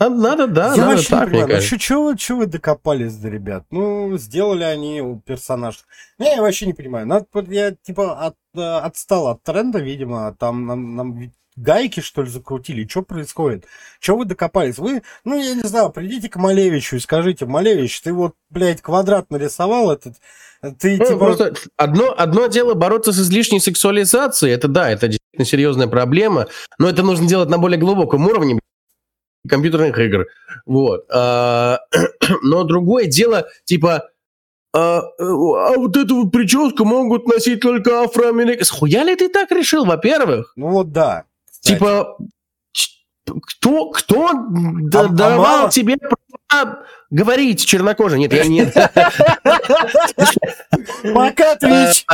[0.00, 3.16] надо, надо да, я надо вообще так, не понимаю, ну, что вы, что вы докопались
[3.16, 3.64] до ребят?
[3.70, 5.84] Ну, сделали они персонаж.
[6.18, 7.06] Не, я вообще не понимаю.
[7.06, 10.34] Надо, я, типа, от, э, отстал от тренда, видимо.
[10.38, 12.88] Там нам, нам гайки, что ли, закрутили?
[12.88, 13.66] Что происходит?
[14.00, 14.78] Что вы докопались?
[14.78, 19.30] Вы, ну, я не знаю, придите к Малевичу и скажите, Малевич, ты вот, блядь, квадрат
[19.30, 20.16] нарисовал этот,
[20.78, 21.18] ты, ну, типа...
[21.18, 26.48] Просто одно, одно дело бороться с излишней сексуализацией, это да, это действительно серьезная проблема,
[26.78, 28.60] но это нужно делать на более глубоком уровне
[29.48, 30.26] компьютерных игр.
[30.66, 31.06] Вот.
[31.12, 31.80] А,
[32.42, 34.10] но другое дело, типа,
[34.72, 38.66] а, а вот эту прическу могут носить только афроамериканцы.
[38.66, 40.52] Схуя ли ты так решил, во-первых?
[40.56, 41.24] Ну вот да.
[41.50, 41.74] Кстати.
[41.74, 42.16] Типа,
[43.42, 48.18] кто, кто а, давал а тебе право говорить чернокожий?
[48.18, 48.74] Нет, я нет.
[51.14, 52.04] Пока, Твич.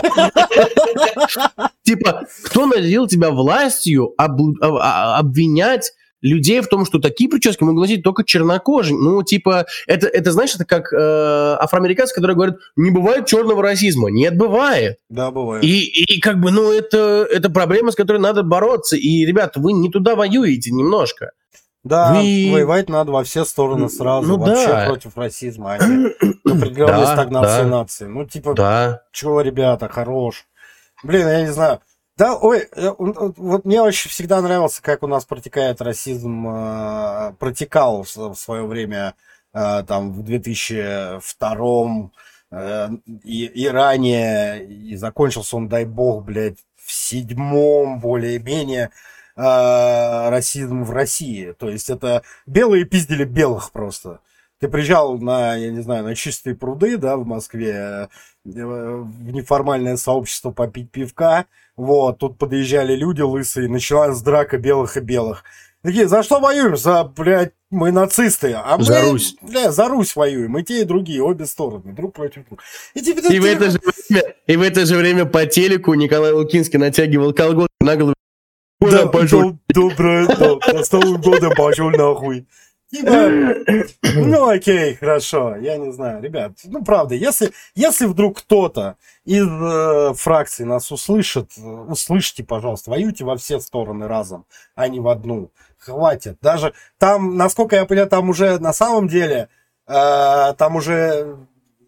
[1.83, 5.93] Типа, кто наделил тебя властью обвинять
[6.23, 8.97] людей в том, что такие прически могут носить только чернокожие.
[8.97, 14.11] Ну, типа, это, это знаешь, это как э, афроамериканцы, которые говорят, не бывает черного расизма.
[14.11, 14.99] Нет, бывает.
[15.09, 15.64] Да, бывает.
[15.64, 18.97] И, и как бы, ну, это, это проблема, с которой надо бороться.
[18.97, 21.31] И, ребята, вы не туда воюете немножко.
[21.85, 22.51] Да, вы...
[22.53, 24.27] воевать надо во все стороны сразу.
[24.27, 24.87] Ну, Вообще да.
[24.87, 26.07] против расизма, а не
[26.45, 27.69] определенной да, стагнации да.
[27.69, 28.05] нации.
[28.07, 29.03] Ну, типа, да.
[29.12, 30.47] чего, ребята, хорош.
[31.05, 31.81] Блин, я не знаю.
[32.19, 38.05] Да, ой, э, вот мне очень всегда нравился, как у нас протекает расизм, э, протекал
[38.05, 39.14] в, свое время,
[39.53, 42.11] э, там, в 2002
[43.25, 48.91] и, и ранее, и закончился он, дай бог, блядь, в седьмом, более-менее,
[49.35, 51.53] расизм в России.
[51.53, 54.21] То есть это белые пиздили белых просто.
[54.59, 58.09] Ты приезжал на, я не знаю, на чистые пруды, да, в Москве,
[58.44, 61.44] в неформальное сообщество попить пивка,
[61.76, 65.44] вот, тут подъезжали люди лысые, началась драка белых и белых.
[65.82, 66.76] Такие, за что воюем?
[66.76, 68.52] За, блядь, мы нацисты.
[68.54, 69.36] А за мы, Русь.
[69.40, 70.59] Бля, за Русь воюем.
[70.59, 72.62] И те, и другие, обе стороны, друг против друга.
[72.94, 76.32] И, типа, и, в это же время, и в это же время по телеку Николай
[76.32, 78.14] Лукинский натягивал колготки на голову.
[78.80, 79.59] Да, пошел.
[79.68, 82.46] Доброе, да, с Новым годом пошел нахуй.
[82.89, 83.11] Типа,
[84.14, 90.14] ну окей, хорошо, я не знаю, ребят, ну правда, если, если вдруг кто-то из э,
[90.14, 95.51] фракции нас услышит, услышьте, пожалуйста, воюйте во все стороны разом, а не в одну.
[95.78, 96.39] Хватит.
[96.41, 99.49] Даже там, насколько я понял, там уже на самом деле,
[99.89, 101.37] э, там уже,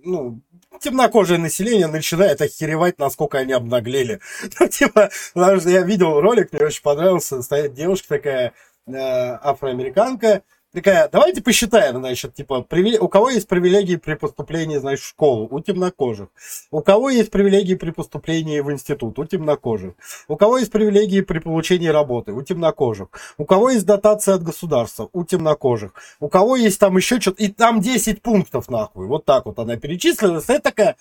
[0.02, 0.40] ну,
[0.80, 4.20] темнокожее население начинает охеревать, насколько они обнаглели.
[4.60, 8.52] Ну, типа, я видел ролик, мне очень понравился, стоит девушка такая,
[8.86, 10.42] э, афроамериканка,
[10.72, 12.98] такая, давайте посчитаем, значит, типа, привиле...
[12.98, 15.48] у кого есть привилегии при поступлении, значит, в школу?
[15.50, 16.28] У темнокожих.
[16.70, 19.18] У кого есть привилегии при поступлении в институт?
[19.18, 19.94] У темнокожих.
[20.28, 22.32] У кого есть привилегии при получении работы?
[22.32, 23.08] У темнокожих.
[23.38, 25.08] У кого есть дотация от государства?
[25.12, 25.92] У темнокожих.
[26.20, 27.42] У кого есть там еще что-то?
[27.42, 29.06] И там 10 пунктов, нахуй.
[29.06, 30.40] Вот так вот она перечислила.
[30.40, 30.96] Стоит такая,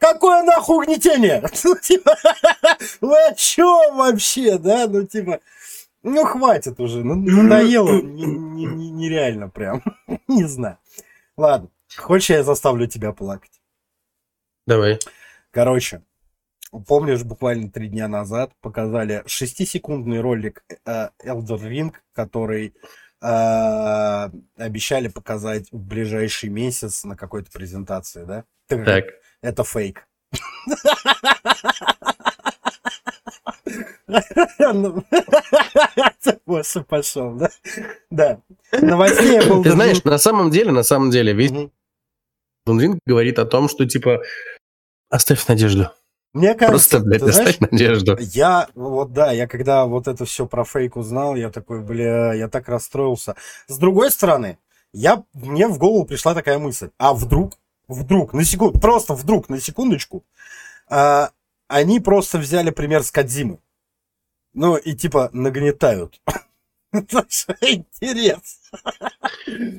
[0.00, 1.42] Какое нахуй угнетение?
[1.64, 2.16] Ну, типа,
[3.02, 4.86] вы о чем вообще, да?
[4.88, 5.40] Ну, типа,
[6.02, 9.82] ну, хватит уже, ну, надоело, нереально прям,
[10.28, 10.78] не знаю.
[11.36, 13.60] Ладно, хочешь, я заставлю тебя плакать?
[14.66, 14.98] Давай.
[15.50, 16.02] Короче,
[16.86, 22.74] помнишь, буквально три дня назад показали шестисекундный ролик э, Elder Ring, который
[23.20, 28.44] э, обещали показать в ближайший месяц на какой-то презентации, да?
[28.68, 29.06] Так.
[29.42, 30.06] Это фейк.
[36.46, 37.50] Боже, пошел, да?
[38.10, 38.40] Да.
[38.72, 39.62] Новостей был...
[39.62, 41.52] Ты знаешь, на самом деле, на самом деле, весь
[42.66, 44.22] Ринг говорит о том, что, типа,
[45.08, 45.90] оставь надежду.
[46.32, 48.16] Мне кажется, Просто, блядь, оставь знаешь, надежду.
[48.20, 52.48] Я, вот да, я когда вот это все про фейк узнал, я такой, бля, я
[52.48, 53.34] так расстроился.
[53.66, 54.58] С другой стороны,
[54.92, 57.54] я, мне в голову пришла такая мысль, а вдруг,
[57.88, 60.24] вдруг, на секунду, просто вдруг, на секундочку,
[60.88, 61.30] а,
[61.70, 63.58] они просто взяли пример с Кадзимы.
[64.52, 66.20] Ну, и типа нагнетают.
[66.92, 68.60] Интерес.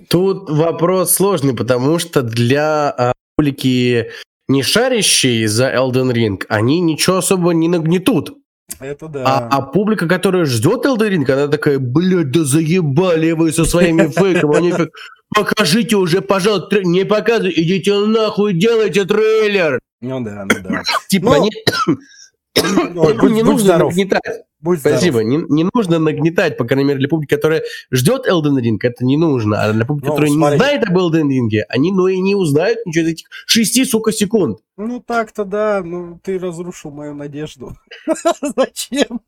[0.10, 4.12] Тут вопрос сложный, потому что для а, публики,
[4.48, 8.38] не шарящей за Elden Ring, они ничего особо не нагнетут.
[8.80, 9.24] Это да.
[9.26, 14.08] А, а публика, которая ждет Elden Ring, она такая, блядь, да заебали вы со своими
[14.08, 14.56] фейками.
[14.56, 14.90] Они как,
[15.36, 19.82] покажите уже, пожалуйста, не показывайте, идите нахуй, делайте трейлер.
[20.02, 20.84] Ну да, ну да.
[21.08, 21.52] Типа, Ну, не,
[22.98, 23.92] Ой, будь, не будь нужно здоров.
[23.96, 24.44] нагнетать.
[24.60, 24.98] Будь здоров.
[25.00, 25.24] Спасибо.
[25.24, 29.18] Не, не нужно нагнетать, по крайней мере, для публики, которая ждет Elden Ring, это не
[29.18, 29.64] нужно.
[29.64, 30.58] А для публики, Ну, которая смотри.
[30.58, 34.12] не знает об Elden Ring, они, ну, и не узнают ничего из этих шести, сука,
[34.12, 34.60] секунд.
[34.78, 37.76] Ну так-то да, ну ты разрушил мою надежду.
[38.56, 39.22] Зачем?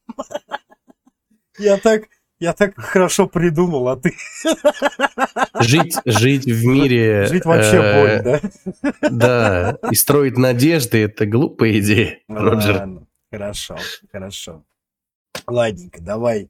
[1.60, 2.04] Я так,
[2.44, 4.14] я так хорошо придумал, а ты
[5.62, 7.26] Жить, жить в мире...
[7.28, 8.42] жить вообще э, боль,
[9.02, 9.10] да?
[9.10, 12.80] Да, и строить надежды– это глупая идея, Роджер.
[12.80, 13.78] Ладно, хорошо,
[14.12, 14.64] хорошо.
[15.48, 16.50] Ладненько, давай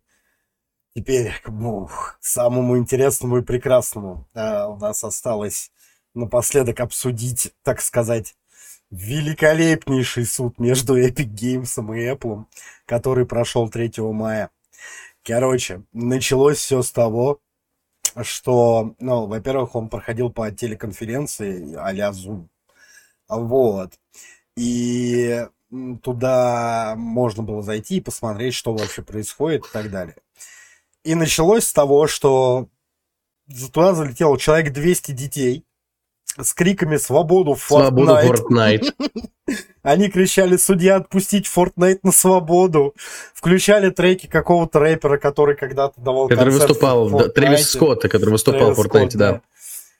[0.95, 4.27] теперь к ну, к самому интересному и прекрасному.
[4.33, 5.71] А, у нас осталось
[6.15, 8.35] напоследок обсудить, так сказать,
[8.89, 12.45] великолепнейший суд между Epic Games и Apple,
[12.87, 14.49] который прошел 3 мая.
[15.23, 17.39] Короче, началось все с того,
[18.21, 22.47] что, ну, во-первых, он проходил по телеконференции а-ля Zoom.
[23.29, 23.93] Вот.
[24.57, 25.47] И
[26.03, 30.17] туда можно было зайти и посмотреть, что вообще происходит и так далее.
[31.03, 32.67] И началось с того, что
[33.73, 35.65] туда залетело человек 200 детей
[36.37, 38.83] с криками «Свободу, Свободу Fortnite!».
[38.89, 38.93] Fortnite.
[39.83, 42.95] Они кричали «Судья, отпустить Fortnite на свободу!».
[43.33, 47.69] Включали треки какого-то рэпера, который когда-то давал Который выступал, в да, Трэвис.
[47.69, 49.41] Скотта, который выступал в Трэвис Fortnite, Скотт, да.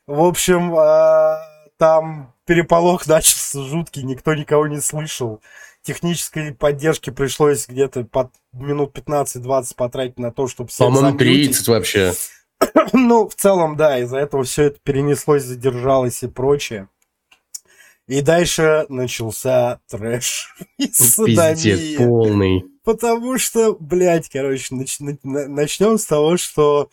[0.08, 1.40] В общем, а,
[1.78, 5.42] там переполох начался жуткий, никто никого не слышал.
[5.82, 11.58] Технической поддержки пришлось где-то под минут 15-20 потратить на то, чтобы По-моему, замьютить.
[11.58, 12.14] 30 вообще.
[12.94, 16.88] Ну, в целом, да, из-за этого все это перенеслось, задержалось и прочее.
[18.08, 21.98] И дальше начался трэш и Пиздец садомия.
[21.98, 22.66] полный.
[22.84, 26.90] Потому что, блядь, короче, начнем с того, что,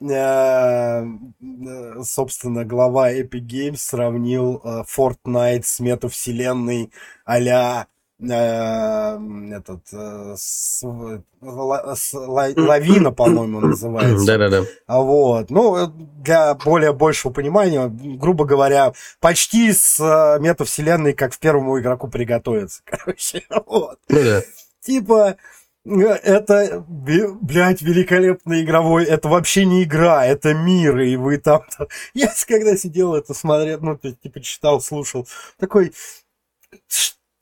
[0.00, 6.90] э, э, собственно, глава Epic Games сравнил э, Fortnite с метавселенной
[7.26, 7.88] а-ля
[8.20, 14.26] этот э, с- с- лавина, по-моему, называется.
[14.26, 14.62] Да-да-да.
[14.86, 15.50] А Вот.
[15.50, 15.88] Ну, э,
[16.22, 22.82] для более большего понимания, грубо говоря, почти с э, метавселенной, как в первому игроку приготовиться.
[22.84, 23.98] Короче, вот.
[24.08, 24.42] Ну да.
[24.80, 25.36] Типа,
[25.84, 31.62] это, блядь, великолепный игровой, это вообще не игра, это мир, и вы там...
[32.14, 35.26] Я когда сидел это смотрел, ну, типа, читал, слушал,
[35.58, 35.92] такой,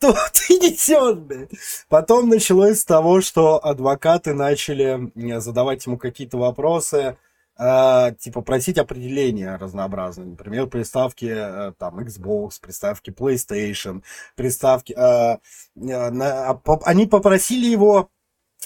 [0.03, 1.51] что ты несешь, блядь?
[1.89, 7.17] Потом началось с того, что адвокаты начали э, задавать ему какие-то вопросы,
[7.59, 10.29] э, типа просить определения разнообразные.
[10.29, 14.03] Например, приставки э, там Xbox, приставки PlayStation,
[14.35, 14.93] приставки...
[14.97, 15.37] э,
[15.77, 18.09] э, на- а по- они попросили его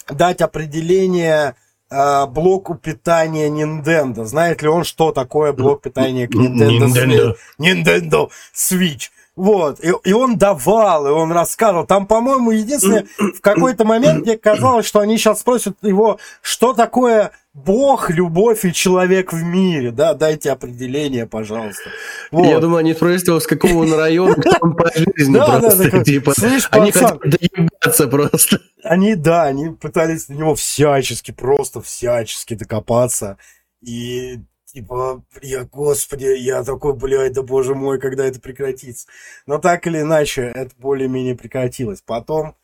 [0.09, 1.55] дать определение
[1.89, 4.25] блоку питания Nintendo.
[4.25, 7.35] Знает ли он, что такое блок питания к Nintendo, Nintendo.
[7.57, 7.75] Switch?
[7.85, 9.09] Nintendo Switch.
[9.37, 11.85] Вот, и, и он давал, и он рассказывал.
[11.85, 17.31] Там, по-моему, единственное, в какой-то момент мне казалось, что они сейчас спросят его, что такое
[17.53, 21.91] Бог, любовь и человек в мире, да, дайте определение, пожалуйста.
[22.31, 22.47] Вот.
[22.47, 25.59] Я думаю, они спросят его, с какого он района, кто он по жизни Да, да,
[25.59, 25.83] просто.
[25.83, 27.19] такой, Типа, «Слышь, они пацан».
[27.19, 28.59] хотят доебаться просто.
[28.83, 33.37] Они, да, они пытались на него всячески, просто всячески докопаться.
[33.81, 34.39] И,
[34.77, 39.07] типа, я, господи, я такой, блядь, да боже мой, когда это прекратится.
[39.47, 42.01] Но так или иначе, это более-менее прекратилось.
[42.01, 42.55] Потом,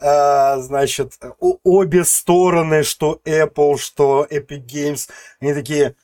[0.00, 5.08] э, значит, обе стороны, что Apple, что Epic Games,
[5.40, 5.94] они такие,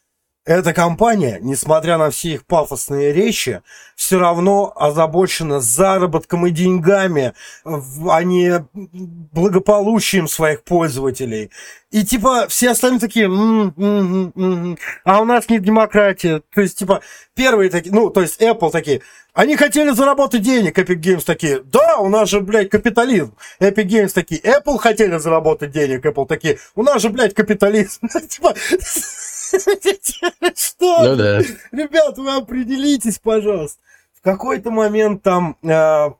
[0.47, 3.62] эта компания, несмотря на все их пафосные речи,
[3.97, 7.34] все равно озабочена заработком и деньгами,
[7.64, 11.51] а не благополучием своих пользователей.
[11.90, 16.42] И типа все остальные такие, «М, м, м, а у нас не демократия.
[16.55, 17.01] То есть типа
[17.34, 19.03] первые такие, ну то есть Apple такие,
[19.34, 23.34] они хотели заработать денег, Epic Games такие, да, у нас же, блядь, капитализм.
[23.61, 28.09] Epic Games такие, Apple хотели заработать денег, Apple такие, у нас же, блядь, капитализм.
[28.28, 28.55] Типа,
[30.57, 31.04] что?
[31.04, 31.40] Ну да.
[31.72, 33.80] Ребят, вы определитесь, пожалуйста.
[34.14, 36.11] В какой-то момент там, э,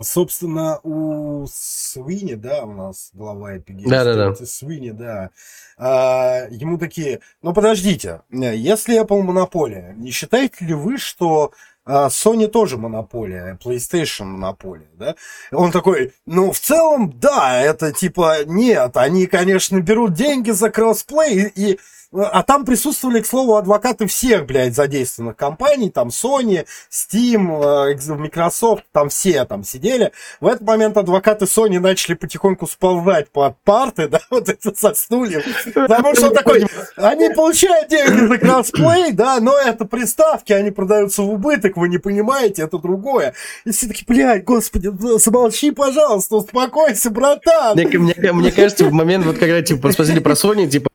[0.00, 4.26] собственно, у Свини, да, у нас глава Epic Games, Да-да-да.
[4.26, 5.30] Тимоти Свини, да,
[5.76, 11.52] а, ему такие, ну подождите, э, если Apple монополия, не считаете ли вы, что
[11.84, 15.16] а Sony тоже монополия, PlayStation монополия, да?
[15.50, 21.50] Он такой, ну, в целом, да, это типа, нет, они, конечно, берут деньги за кроссплей,
[21.56, 21.80] и,
[22.12, 28.84] а там присутствовали, к слову, адвокаты всех, блядь, задействованных компаний, там Sony, Steam, э, Microsoft,
[28.92, 30.12] там все там сидели.
[30.40, 35.44] В этот момент адвокаты Sony начали потихоньку сползать под парты, да, вот это со стульев.
[35.74, 41.30] Потому что такой, они получают деньги за кроссплей, да, но это приставки, они продаются в
[41.30, 43.34] убыток, вы не понимаете, это другое.
[43.64, 47.74] И все таки блядь, господи, замолчи, пожалуйста, успокойся, братан.
[47.74, 50.90] Мне, мне, мне кажется, в момент, вот когда, типа, спросили про Sony, типа,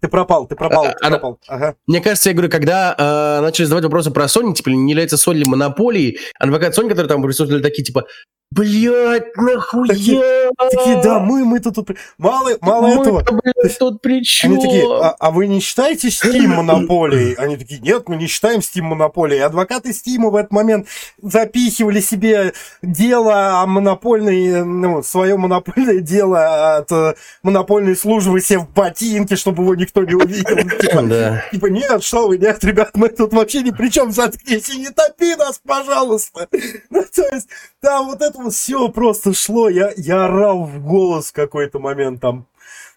[0.00, 1.40] ты пропал, ты пропал, а, ты она, пропал.
[1.48, 1.74] Ага.
[1.86, 5.44] Мне кажется, я говорю, когда э, начали задавать вопросы про Sony, типа, не является Sony
[5.44, 8.06] монополией, адвокат Sony, которые там присутствовали, такие, типа,
[8.50, 9.88] Блять, нахуя?
[9.88, 11.90] Такие, такие, да, мы, мы-то тут...
[12.16, 13.22] Мало, мало мы этого.
[13.22, 14.52] Блядь, тут при чем?
[14.52, 17.34] Они такие, а, а вы не считаете Steam монополией?
[17.34, 19.42] Они такие, нет, мы не считаем Steam монополией.
[19.42, 20.88] Адвокаты Steam в этот момент
[21.20, 28.70] запихивали себе дело о монопольной, ну, свое монопольное дело от э, монопольной службы себе в
[28.70, 30.56] ботинке, чтобы его никто не увидел.
[30.80, 31.44] Типа, да.
[31.50, 34.90] типа, нет, что вы, нет, ребят, мы тут вообще ни при чем, заткнись и не
[34.90, 36.48] топи нас, пожалуйста.
[36.90, 37.48] Ну, то есть,
[37.80, 39.68] там вот это вот все просто шло.
[39.68, 42.46] Я, я орал в голос в какой-то момент там.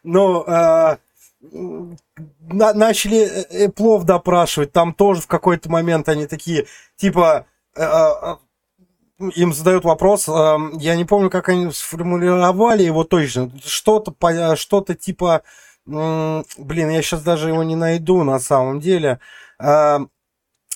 [0.04, 0.98] Но э,
[1.42, 4.72] на, начали Эплов допрашивать.
[4.72, 6.68] Там тоже в какой-то момент они такие,
[6.98, 8.36] типа, э, э,
[9.36, 13.52] им задают вопрос, э, я не помню, как они сформулировали его точно.
[13.64, 19.20] Что-то, что-то типа, э, блин, я сейчас даже его не найду на самом деле.
[19.60, 20.00] Э,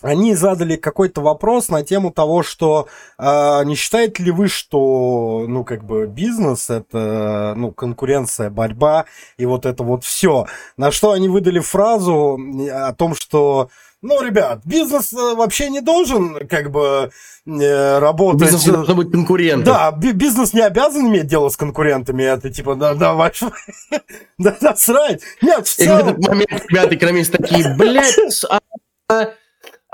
[0.02, 2.88] они задали какой-то вопрос на тему того, что
[3.18, 9.06] э, не считаете ли вы, что, ну, как бы бизнес это, ну, конкуренция, борьба
[9.38, 10.46] и вот это вот все.
[10.78, 12.38] На что они выдали фразу
[12.72, 13.70] о том, что,
[14.02, 17.10] ну, ребят, бизнес э, вообще не должен, как бы,
[17.46, 18.42] э, работать.
[18.42, 19.66] Бизнес должен быть конкурентом.
[19.66, 22.24] Да, бизнес не обязан иметь дело с конкурентами.
[22.24, 23.32] Это типа, да, давай,
[24.38, 25.22] да, да, срать.
[25.42, 26.00] Нет, в целом...
[26.00, 28.16] И в этот момент ребята экономисты такие, блядь,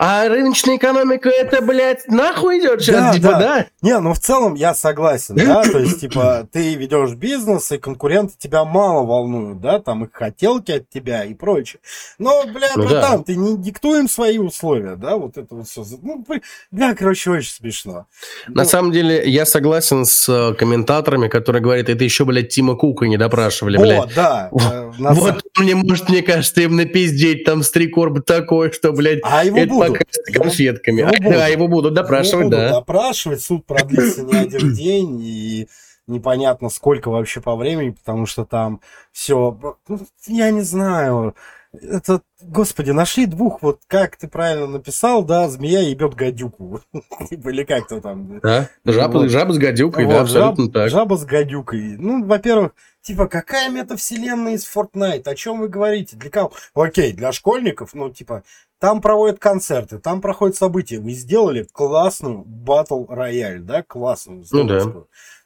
[0.04, 3.40] а рыночная экономика это, блядь, нахуй идет сейчас, да, типа, да.
[3.40, 3.66] да?
[3.84, 8.34] Не, ну в целом я согласен, да, то есть, типа, ты ведешь бизнес, и конкуренты
[8.36, 11.82] тебя мало волнуют, да, там их хотелки от тебя и прочее.
[12.18, 13.24] Но, бля, ну, братан, да.
[13.26, 15.86] ты не диктуем свои условия, да, вот это вот все.
[16.02, 16.26] Ну,
[16.72, 18.08] бля, короче, очень смешно.
[18.48, 22.76] На ну, самом деле, я согласен с э, комментаторами, которые говорят, это еще, блядь, Тима
[22.76, 24.00] Кука не допрашивали, блядь.
[24.00, 24.50] О, да.
[24.72, 29.66] Э, вот, мне, может, мне кажется, им напиздеть там стрикорб такой, что, блядь, а его
[29.66, 31.02] будут с конфетками.
[31.02, 32.70] Его будут, да, его будут допрашивать, его будут да.
[32.72, 35.68] допрашивать, суд продлится не один день, и
[36.08, 38.82] непонятно сколько вообще по времени, потому что там
[39.12, 41.36] все, ну, я не знаю,
[41.74, 46.82] это, господи, нашли двух, вот как ты правильно написал, да, змея ебет гадюку.
[47.32, 48.40] Или как-то там.
[48.42, 49.30] Да, жаба, вот.
[49.30, 50.90] жаба с гадюкой, вот, да, абсолютно жаб, так.
[50.90, 51.96] Жаба с гадюкой.
[51.98, 55.28] Ну, во-первых, типа, какая метавселенная из Fortnite?
[55.28, 56.16] О чем вы говорите?
[56.16, 56.54] Для кого?
[56.74, 58.44] Окей, для школьников, ну, типа,
[58.80, 61.00] там проводят концерты, там проходят события.
[61.00, 64.44] Вы сделали классную батл рояль, да, классную.
[64.52, 64.86] Ну да.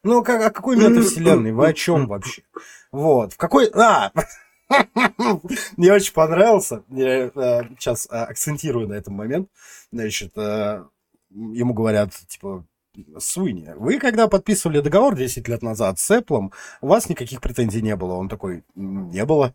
[0.04, 1.52] Ну, как, о какой метавселенной?
[1.52, 2.44] Вы о чем вообще?
[2.92, 3.34] Вот.
[3.34, 3.70] В какой...
[3.74, 4.12] А!
[5.78, 6.84] Мне очень понравился.
[6.90, 7.32] Я э,
[7.78, 9.50] сейчас э, акцентирую на этом момент.
[9.92, 10.84] Значит, э,
[11.30, 12.66] ему говорят, типа,
[13.20, 17.96] Суини, вы когда подписывали договор 10 лет назад с Apple, у вас никаких претензий не
[17.96, 18.14] было.
[18.14, 19.54] Он такой, не было.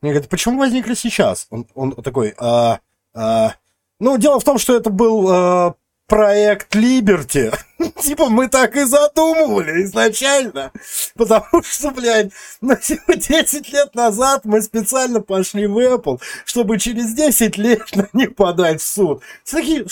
[0.00, 1.46] Мне говорят, почему возникли сейчас?
[1.50, 2.80] Он, он такой, а,
[3.14, 3.54] а,
[3.98, 5.74] ну, дело в том, что это был а,
[6.10, 7.54] проект Liberty.
[8.02, 10.72] типа мы так и задумывали изначально.
[11.14, 17.56] Потому что, блядь, ну, 10 лет назад мы специально пошли в Apple, чтобы через 10
[17.56, 19.22] лет на них подать в суд.
[19.44, 19.86] Такие,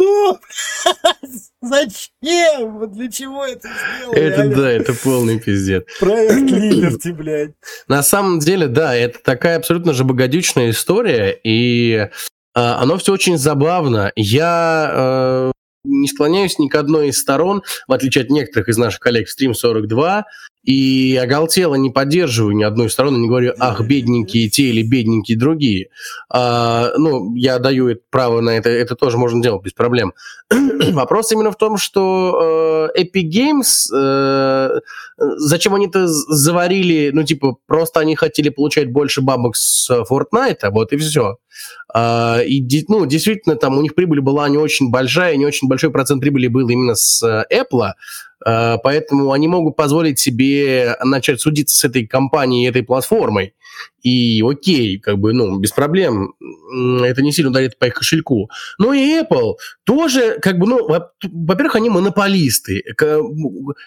[0.00, 0.40] что?
[1.62, 2.90] Зачем?
[2.92, 4.18] Для чего это сделали?
[4.18, 5.84] Это да, это полный пиздец.
[5.98, 7.54] Проект Liberty, блядь.
[7.88, 12.08] На самом деле, да, это такая абсолютно же богодючная история, и
[12.54, 14.12] а, оно все очень забавно.
[14.16, 15.52] Я э,
[15.84, 19.40] не склоняюсь ни к одной из сторон, в отличие от некоторых из наших коллег в
[19.40, 20.24] Stream 42,
[20.62, 25.88] и оголтело не поддерживаю ни одной стороны, не говорю, ах, бедненькие те или бедненькие другие.
[26.28, 30.12] А, ну, я даю это право на это, это тоже можно делать без проблем.
[30.50, 34.80] Вопрос именно в том, что э, Epic Games, э,
[35.16, 40.92] зачем они это заварили, ну, типа, просто они хотели получать больше бабок с Fortnite, вот
[40.92, 41.38] и все.
[41.92, 45.90] А, и, ну, действительно, там у них прибыль была не очень большая, не очень большой
[45.90, 47.92] процент прибыли был именно с Apple, Э,
[48.44, 53.54] поэтому они могут позволить себе начать судиться с этой компанией, этой платформой.
[54.02, 56.34] И окей, как бы, ну, без проблем,
[57.02, 58.50] это не сильно ударит по их кошельку.
[58.78, 60.88] Но и Apple тоже, как бы, ну,
[61.22, 62.82] во-первых, они монополисты.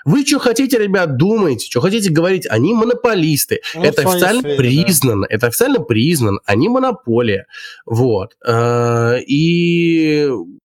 [0.06, 3.62] Вы что хотите, ребят, думаете, что хотите говорить, они монополисты.
[3.74, 5.36] Ну, это официально сфере, признано, да.
[5.36, 7.48] это официально признано, они монополия.
[7.86, 8.36] Вот.
[8.46, 10.30] Э, и,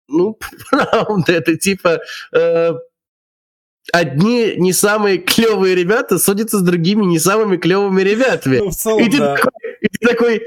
[0.09, 0.39] ну,
[0.71, 2.01] правда, это типа
[2.33, 2.73] э,
[3.93, 8.59] одни не самые клевые ребята судятся с другими не самыми клевыми ребятами.
[8.59, 9.37] Ну, целом, и, ты да.
[9.37, 10.43] такой, и ты такой,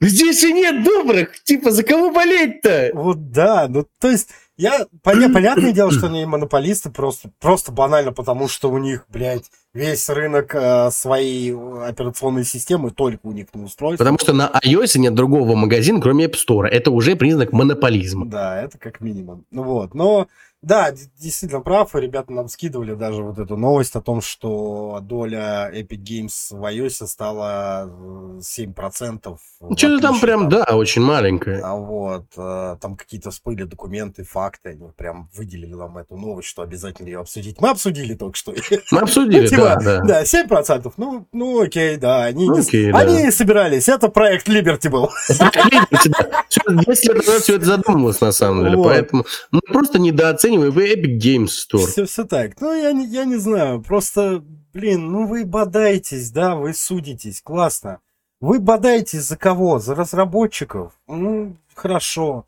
[0.00, 2.90] здесь и нет добрых, типа, за кого болеть-то?
[2.94, 8.48] Вот да, ну то есть я, понятное дело, что они монополисты просто, просто банально, потому
[8.48, 13.98] что у них, блядь, весь рынок э, своей операционной системы только у них на устройстве.
[13.98, 16.66] Потому что на iOS нет другого магазина, кроме App Store.
[16.66, 18.26] Это уже признак монополизма.
[18.26, 19.44] Да, это как минимум.
[19.50, 20.28] Ну вот, но
[20.64, 20.90] да,
[21.20, 26.02] действительно прав, и ребята нам скидывали даже вот эту новость о том, что доля Epic
[26.02, 27.90] Games в iOS стала
[28.38, 29.36] 7%.
[29.60, 31.60] Ну, что-то там прям, да, очень маленькое.
[31.62, 36.62] А вот, э, там какие-то всплыли документы, факты, они прям выделили нам эту новость, что
[36.62, 37.60] обязательно ее обсудить.
[37.60, 38.54] Мы обсудили только что.
[38.90, 40.22] Мы обсудили, типа, да, да.
[40.22, 45.10] Да, 7%, ну, ну окей, да, они, они собирались, это проект Liberty был.
[45.28, 50.92] 10 лет назад все это задумывалось, на самом деле, поэтому мы просто недооцениваем оцениваем вы
[50.92, 51.86] Epic Games Store.
[51.86, 52.60] Все, все так.
[52.60, 53.82] Ну, я я не знаю.
[53.82, 57.40] Просто, блин, ну вы бодаетесь, да, вы судитесь.
[57.42, 58.00] Классно.
[58.40, 59.78] Вы бодаетесь за кого?
[59.78, 60.92] За разработчиков?
[61.06, 62.46] Ну, хорошо.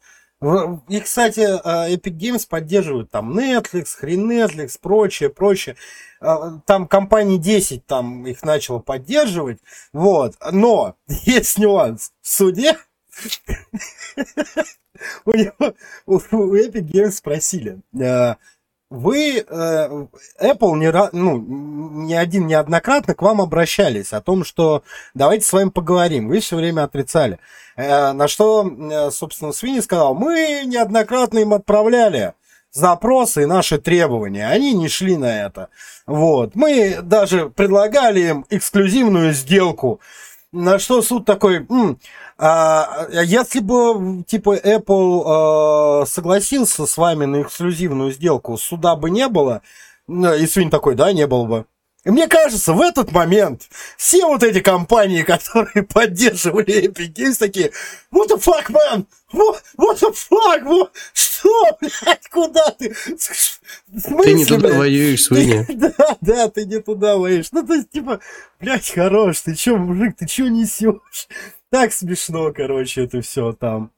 [0.88, 5.76] И, кстати, а, Epic Games поддерживают там Netflix, хрен Netflix, прочее, прочее.
[6.20, 9.58] А, там компании 10 там их начало поддерживать.
[9.94, 10.34] Вот.
[10.52, 12.12] Но есть нюанс.
[12.20, 12.76] В суде
[15.24, 15.74] у него,
[16.06, 16.18] у
[16.54, 18.34] Epic Games спросили, э,
[18.88, 20.06] вы, э,
[20.40, 21.38] Apple не, ну,
[22.04, 26.28] не один неоднократно к вам обращались о том, что давайте с вами поговорим.
[26.28, 27.38] Вы все время отрицали.
[27.76, 32.34] Э, на что, собственно, Свини сказал, мы неоднократно им отправляли
[32.76, 34.46] запросы и наши требования.
[34.46, 35.68] Они не шли на это.
[36.06, 36.54] Вот.
[36.54, 40.00] Мы даже предлагали им эксклюзивную сделку.
[40.52, 41.98] На что суд такой, М,
[42.38, 49.28] а, если бы, типа, Apple э, согласился с вами на эксклюзивную сделку, суда бы не
[49.28, 49.62] было,
[50.08, 51.66] и Свин такой, да, не было бы.
[52.06, 53.62] И мне кажется, в этот момент
[53.96, 57.72] все вот эти компании, которые поддерживали Epic Games, такие,
[58.12, 59.06] what the fuck, man?
[59.32, 60.62] What, what the fuck?
[60.62, 60.90] What?
[61.12, 62.94] Что, блядь, куда ты?
[62.94, 64.78] Смысле, ты не туда блядь?
[64.78, 65.66] воюешь, свинья.
[65.74, 67.48] Да, да, ты не туда воюешь.
[67.50, 68.20] Ну, то есть, типа,
[68.60, 71.28] блядь, хорош, ты чё, мужик, ты чё несешь?
[71.70, 73.92] Так смешно, короче, это все там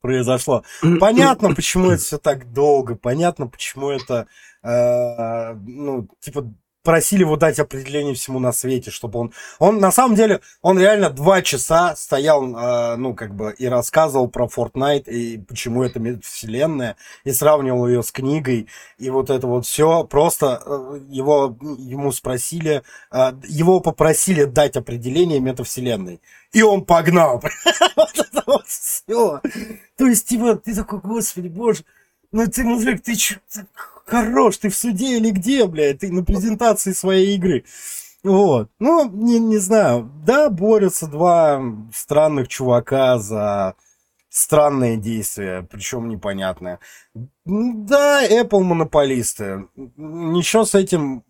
[0.00, 0.64] произошло.
[1.00, 4.26] Понятно, почему это все так долго, понятно, почему это,
[4.62, 6.52] э, ну, типа,
[6.88, 9.34] просили его дать определение всему на свете, чтобы он...
[9.58, 14.28] Он, на самом деле, он реально два часа стоял, э, ну, как бы, и рассказывал
[14.28, 19.66] про Fortnite, и почему это вселенная, и сравнивал ее с книгой, и вот это вот
[19.66, 20.04] все.
[20.04, 22.82] Просто э, его, ему спросили,
[23.12, 26.22] э, его попросили дать определение метавселенной.
[26.52, 27.42] И он погнал.
[27.96, 29.42] Вот это вот все.
[29.98, 31.84] То есть, типа, ты такой, господи, боже,
[32.32, 33.40] ну ты, мужик, ты че,
[34.06, 37.64] хорош, ты в суде или где, блядь, ты на презентации своей игры.
[38.22, 38.68] Вот.
[38.78, 40.10] Ну, не, не знаю.
[40.26, 41.62] Да, борются два
[41.94, 43.74] странных чувака за
[44.28, 46.78] странные действия, причем непонятные.
[47.44, 49.68] Да, Apple монополисты.
[49.76, 51.24] Ничего с этим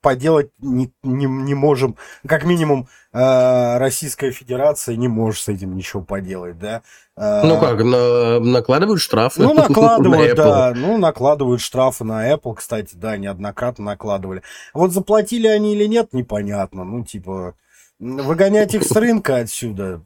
[0.00, 1.96] поделать не, не, не можем.
[2.26, 6.82] Как минимум, э, Российская Федерация не может с этим ничего поделать, да.
[7.16, 9.42] Э, ну как, на, накладывают штрафы.
[9.42, 10.72] Ну, накладывают, да.
[10.74, 14.42] Ну, накладывают штрафы на Apple, кстати, да, неоднократно накладывали.
[14.74, 16.84] Вот заплатили они или нет, непонятно.
[16.84, 17.54] Ну, типа,
[17.98, 20.02] выгонять их с рынка отсюда,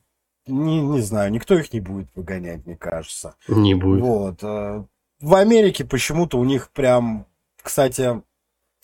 [0.46, 3.34] не, не знаю, никто их не будет выгонять, мне кажется.
[3.48, 4.02] Не будет.
[4.02, 4.38] Вот.
[4.42, 4.84] Э,
[5.20, 7.26] в Америке почему-то у них прям,
[7.62, 8.22] кстати,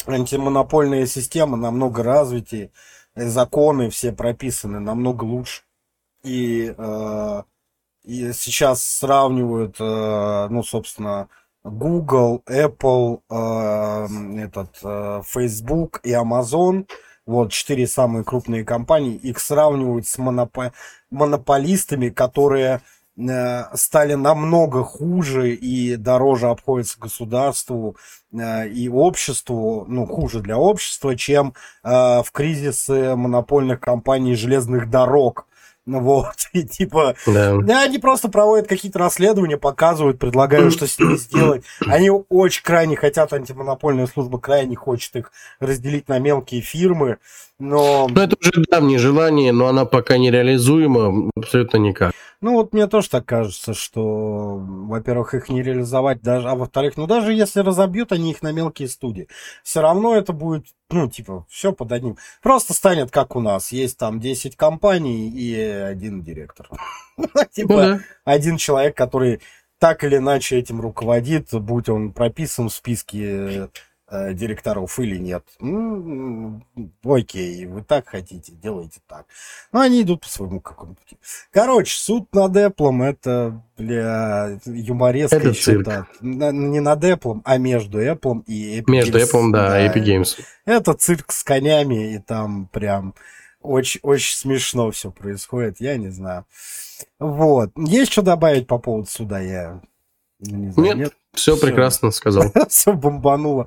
[0.06, 2.70] антимонопольная система намного развитее,
[3.14, 5.62] законы все прописаны намного лучше.
[6.22, 7.42] И, э,
[8.04, 11.28] и сейчас сравнивают, э, ну, собственно,
[11.64, 16.88] Google, Apple, э, этот, э, Facebook и Amazon,
[17.26, 20.72] вот четыре самые крупные компании, их сравнивают с монопо
[21.10, 22.99] монополистами, которые Э,
[23.74, 27.96] стали намного хуже и дороже обходятся государству
[28.32, 35.46] э, и обществу, ну, хуже для общества, чем э, в кризисы монопольных компаний железных дорог
[35.86, 37.56] Вот, и типа, да.
[37.58, 41.64] да, они просто проводят какие-то расследования, показывают, предлагают, что с ними сделать.
[41.86, 47.18] Они очень крайне хотят, антимонопольная служба крайне хочет их разделить на мелкие фирмы,
[47.60, 48.08] но...
[48.08, 52.12] Ну, это уже давнее желание, но она пока не реализуема абсолютно никак.
[52.40, 57.06] Ну, вот мне тоже так кажется, что, во-первых, их не реализовать даже, а во-вторых, ну,
[57.06, 59.28] даже если разобьют они их на мелкие студии,
[59.62, 62.16] все равно это будет, ну, типа, все под одним.
[62.42, 66.70] Просто станет как у нас, есть там 10 компаний и один директор.
[67.52, 69.42] Типа, ну один человек, который
[69.78, 73.68] так или иначе этим руководит, будь он прописан в списке
[74.10, 75.44] директоров или нет.
[75.60, 76.62] Ну,
[77.04, 79.26] окей, вы так хотите, делайте так.
[79.72, 81.16] Но они идут по своему какому-то пути.
[81.52, 86.08] Короче, суд над Apple это, бля, юмореска это еще так.
[86.20, 89.18] Не над Apple, а между Apple и Epic Между.
[89.18, 90.40] Apple, да, да, Epic Games.
[90.64, 93.14] Это цирк с конями, и там прям
[93.60, 96.46] очень, очень смешно все происходит, я не знаю.
[97.18, 97.70] Вот.
[97.76, 99.38] Есть что добавить по поводу суда?
[99.40, 99.80] Я
[100.40, 101.12] не знаю, нет, нет?
[101.34, 102.52] Все, все прекрасно сказал.
[102.68, 103.66] все бомбануло.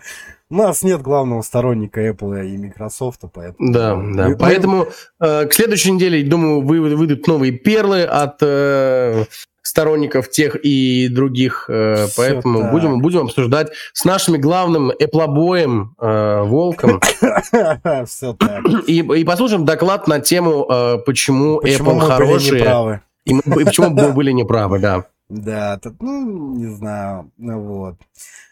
[0.49, 3.71] У нас нет главного сторонника Apple и Microsoft, поэтому...
[3.71, 4.29] Да, да.
[4.29, 4.37] Мы...
[4.37, 4.87] Поэтому
[5.19, 9.25] э, к следующей неделе, думаю, вы, выйдут новые перлы от э,
[9.63, 11.65] сторонников тех и других.
[11.69, 17.01] Э, поэтому будем, будем обсуждать с нашим главным эплобоем э, Волком.
[18.05, 18.63] Все так.
[18.85, 23.01] И, и послушаем доклад на тему, э, почему, почему Apple хорошие.
[23.25, 25.05] И, и почему мы были неправы, да.
[25.29, 27.97] Да, ну, не знаю, вот.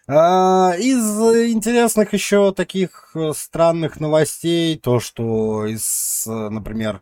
[0.08, 1.04] А, из
[1.52, 7.02] интересных еще таких э, странных новостей, то, что из, э, например,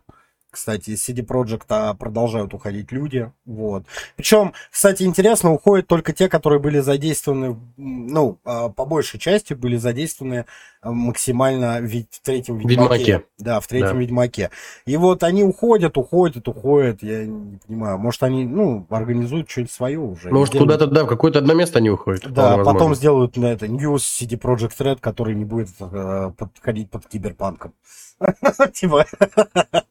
[0.50, 3.30] кстати, из CD Projekt а, продолжают уходить люди.
[3.44, 3.84] Вот.
[4.16, 9.76] Причем, кстати, интересно, уходят только те, которые были задействованы, ну, а, по большей части были
[9.76, 10.46] задействованы
[10.82, 12.80] а, максимально в третьем Ведьмаке.
[12.80, 13.24] Ведьмаке.
[13.38, 13.98] Да, в третьем да.
[14.00, 14.50] Ведьмаке.
[14.86, 17.02] И вот они уходят, уходят, уходят.
[17.02, 17.98] Я не понимаю.
[17.98, 20.30] Может, они, ну, организуют что-нибудь свое уже.
[20.30, 22.22] Может, куда-то, да, в какое-то одно место они уходят.
[22.32, 22.94] Да, потом возможно.
[22.96, 27.74] сделают на это News CD Project Red, который не будет э, подходить под киберпанком.
[28.72, 29.06] Типа,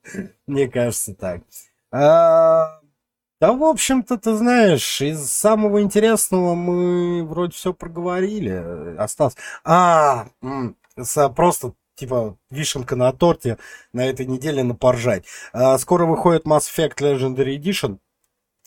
[0.47, 1.41] мне кажется так.
[1.91, 2.79] А,
[3.41, 8.95] да, в общем-то, ты знаешь, из самого интересного мы вроде все проговорили.
[8.97, 9.35] Осталось...
[9.63, 10.27] А,
[11.35, 13.57] просто типа вишенка на торте
[13.93, 15.25] на этой неделе на поржать.
[15.53, 17.99] А, скоро выходит Mass Effect Legendary Edition.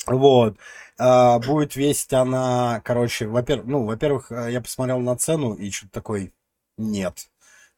[0.06, 0.56] Вот.
[0.98, 6.34] А, будет весить она, короче, во-первых, ну, во-первых, я посмотрел на цену и что-то такой,
[6.78, 7.28] нет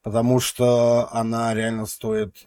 [0.04, 2.46] потому что она реально стоит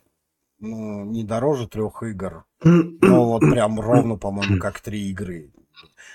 [0.59, 2.45] ну, не дороже трех игр.
[2.63, 5.51] Ну, вот прям ровно, по-моему, как три игры.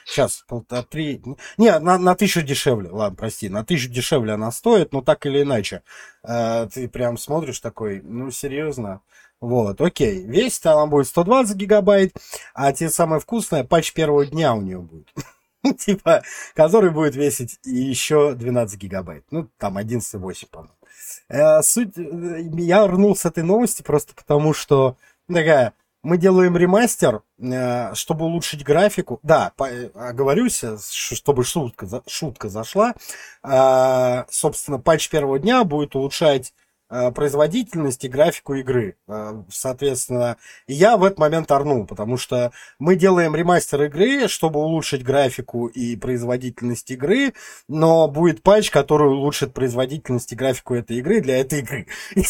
[0.04, 1.22] Сейчас, полтора, три...
[1.58, 5.42] Не, на, на тысячу дешевле, ладно, прости, на тысячу дешевле она стоит, но так или
[5.42, 5.82] иначе.
[6.24, 9.00] Э, ты прям смотришь такой, ну, серьезно?
[9.40, 10.24] Вот, окей.
[10.24, 12.16] Весит она будет 120 гигабайт,
[12.54, 15.08] а те самые вкусные, патч первого дня у нее будет.
[15.78, 16.22] Типа,
[16.54, 19.24] который будет весить еще 12 гигабайт.
[19.30, 20.74] Ну, там 11,8, по-моему.
[21.32, 25.72] Э, суть, э, я рнул с этой новости просто потому, что такая,
[26.02, 29.18] мы делаем ремастер, э, чтобы улучшить графику.
[29.22, 30.62] Да, по, оговорюсь,
[30.92, 32.94] чтобы шутка, шутка зашла.
[34.30, 36.52] Собственно, патч первого дня будет улучшать
[37.10, 38.96] производительность и графику игры.
[39.08, 40.36] Э, соответственно,
[40.66, 45.96] я в этот момент орнул, потому что мы делаем ремастер игры, чтобы улучшить графику и
[45.96, 47.32] производительность игры,
[47.66, 51.86] но будет патч, который улучшит производительность и графику этой игры для этой игры.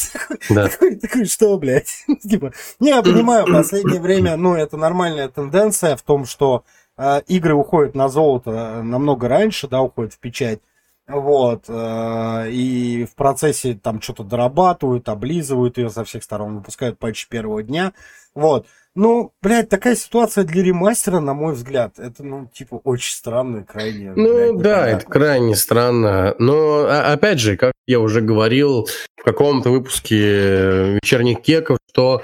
[0.49, 0.69] Да.
[0.69, 2.05] Такой, такой, что, блядь?
[2.29, 6.65] типа, не, я понимаю, в последнее время, ну, это нормальная тенденция в том, что
[6.97, 10.61] э, игры уходят на золото намного раньше, да, уходят в печать,
[11.07, 11.65] вот.
[11.69, 17.63] Э, и в процессе там что-то дорабатывают, облизывают ее со всех сторон, выпускают патч первого
[17.63, 17.93] дня.
[18.35, 18.67] Вот.
[18.95, 24.13] Ну, блядь, такая ситуация для ремастера, на мой взгляд, это, ну, типа, очень странно, крайне...
[24.15, 26.35] Ну, блядь, да, это крайне странно.
[26.39, 28.87] Но, а, опять же, как я уже говорил
[29.17, 32.23] в каком-то выпуске вечерних кеков, что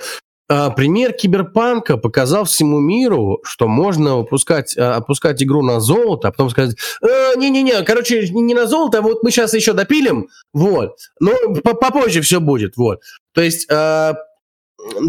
[0.48, 6.50] пример киберпанка показал всему миру, что можно выпускать, а, опускать игру на золото, а потом
[6.50, 11.32] сказать, «Э, не-не-не, короче, не на золото, а вот мы сейчас еще допилим, вот, но
[11.62, 13.00] попозже все будет, вот.
[13.34, 13.68] То есть,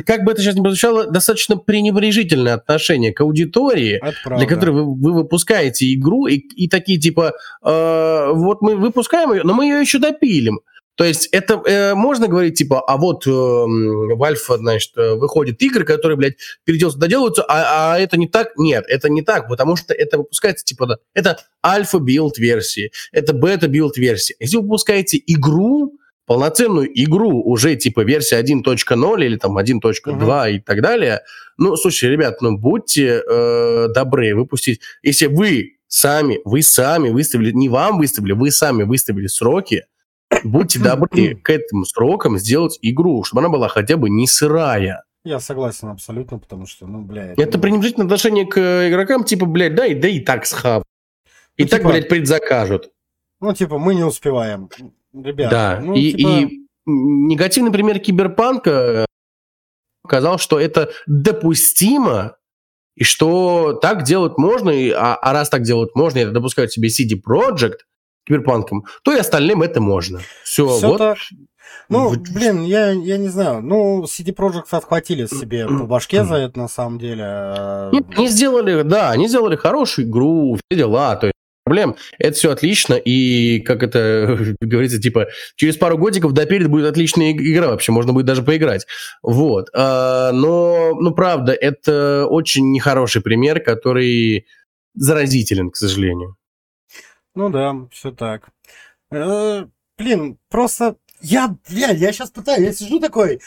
[0.06, 5.14] как бы это сейчас не прозвучало, достаточно пренебрежительное отношение к аудитории, для которой вы, вы
[5.14, 7.34] выпускаете игру, и, и такие типа,
[7.64, 10.60] э, вот мы выпускаем ее, но мы ее еще допилим.
[11.00, 15.62] То есть это э, можно говорить, типа, а вот э, в Альфа, значит, э, выходят
[15.62, 16.36] игры, которые, блядь,
[16.66, 18.50] переделываются, доделываются, а, а это не так?
[18.58, 23.96] Нет, это не так, потому что это выпускается, типа, да, это альфа-build версии, это бета-build
[23.96, 24.36] версии.
[24.42, 25.94] Если вы выпускаете игру,
[26.26, 30.52] полноценную игру уже типа версия 1.0 или там 1.2 uh-huh.
[30.52, 31.22] и так далее.
[31.58, 34.82] Ну, слушай, ребят, ну будьте э, добры выпустить.
[35.02, 39.86] Если вы сами, вы сами выставили, не вам выставили, вы сами выставили сроки,
[40.44, 45.04] будьте добры к этим срокам сделать игру, чтобы она была хотя бы не сырая.
[45.24, 47.38] Я согласен абсолютно, потому что, ну, блядь...
[47.38, 47.62] Это ну...
[47.62, 50.84] пренебрежительное отношение к игрокам, типа, блядь, да и, да и так схаб.
[51.58, 52.90] И ну, так, типа, блядь, предзакажут.
[53.42, 54.70] Ну, типа, мы не успеваем.
[55.14, 56.30] Ребята, да, ну, и, типа...
[56.30, 59.06] и негативный пример киберпанка
[60.04, 62.38] показал, что это допустимо,
[62.96, 66.90] и что так делать можно, и, а, а раз так делать можно, это допускают себе
[66.90, 67.80] CD Projekt
[68.30, 70.22] киберпанком, то и остальным это можно.
[70.44, 70.98] Все, Все вот.
[71.00, 71.18] Так.
[71.90, 73.62] Ну, блин, я, я не знаю.
[73.62, 77.90] Ну, CD Projekt отхватили себе по башке за это, на самом деле.
[77.92, 81.16] Нет, они сделали, да, они сделали хорошую игру, все дела.
[81.16, 81.34] То есть
[81.64, 81.96] проблем.
[82.18, 87.68] Это все отлично, и, как это говорится, типа, через пару годиков доперед будет отличная игра
[87.68, 88.88] вообще, можно будет даже поиграть.
[89.22, 89.70] Вот.
[89.74, 94.48] А, но, ну, правда, это очень нехороший пример, который
[94.96, 96.36] заразителен, к сожалению.
[97.36, 98.50] Ну да, все так.
[99.12, 99.66] Э,
[99.98, 103.40] блин, просто я, я, я сейчас пытаюсь, я сижу такой,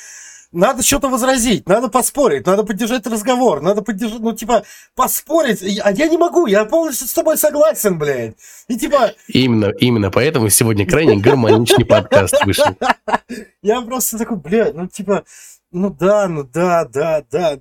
[0.52, 4.64] надо что-то возразить, надо поспорить, надо поддержать разговор, надо поддержать, ну, типа,
[4.94, 8.36] поспорить, а я не могу, я полностью с тобой согласен, блядь.
[8.68, 9.12] И типа...
[9.28, 12.76] Именно, именно поэтому сегодня крайне гармоничный подкаст вышел.
[13.62, 15.24] Я просто такой, блядь, ну, типа,
[15.70, 17.58] ну да, ну да, да, да.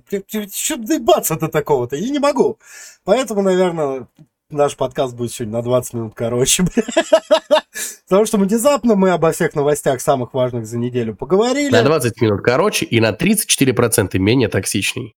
[0.52, 1.96] Что доебаться-то такого-то?
[1.96, 2.58] Я не могу.
[3.04, 4.06] Поэтому, наверное,
[4.52, 6.64] наш подкаст будет сегодня на 20 минут короче.
[8.08, 11.70] Потому что внезапно мы обо всех новостях самых важных за неделю поговорили.
[11.70, 15.14] На 20 минут короче и на 34% менее токсичный.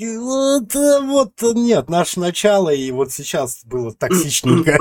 [0.00, 4.78] Вот, вот, нет, наше начало и вот сейчас было токсичненько.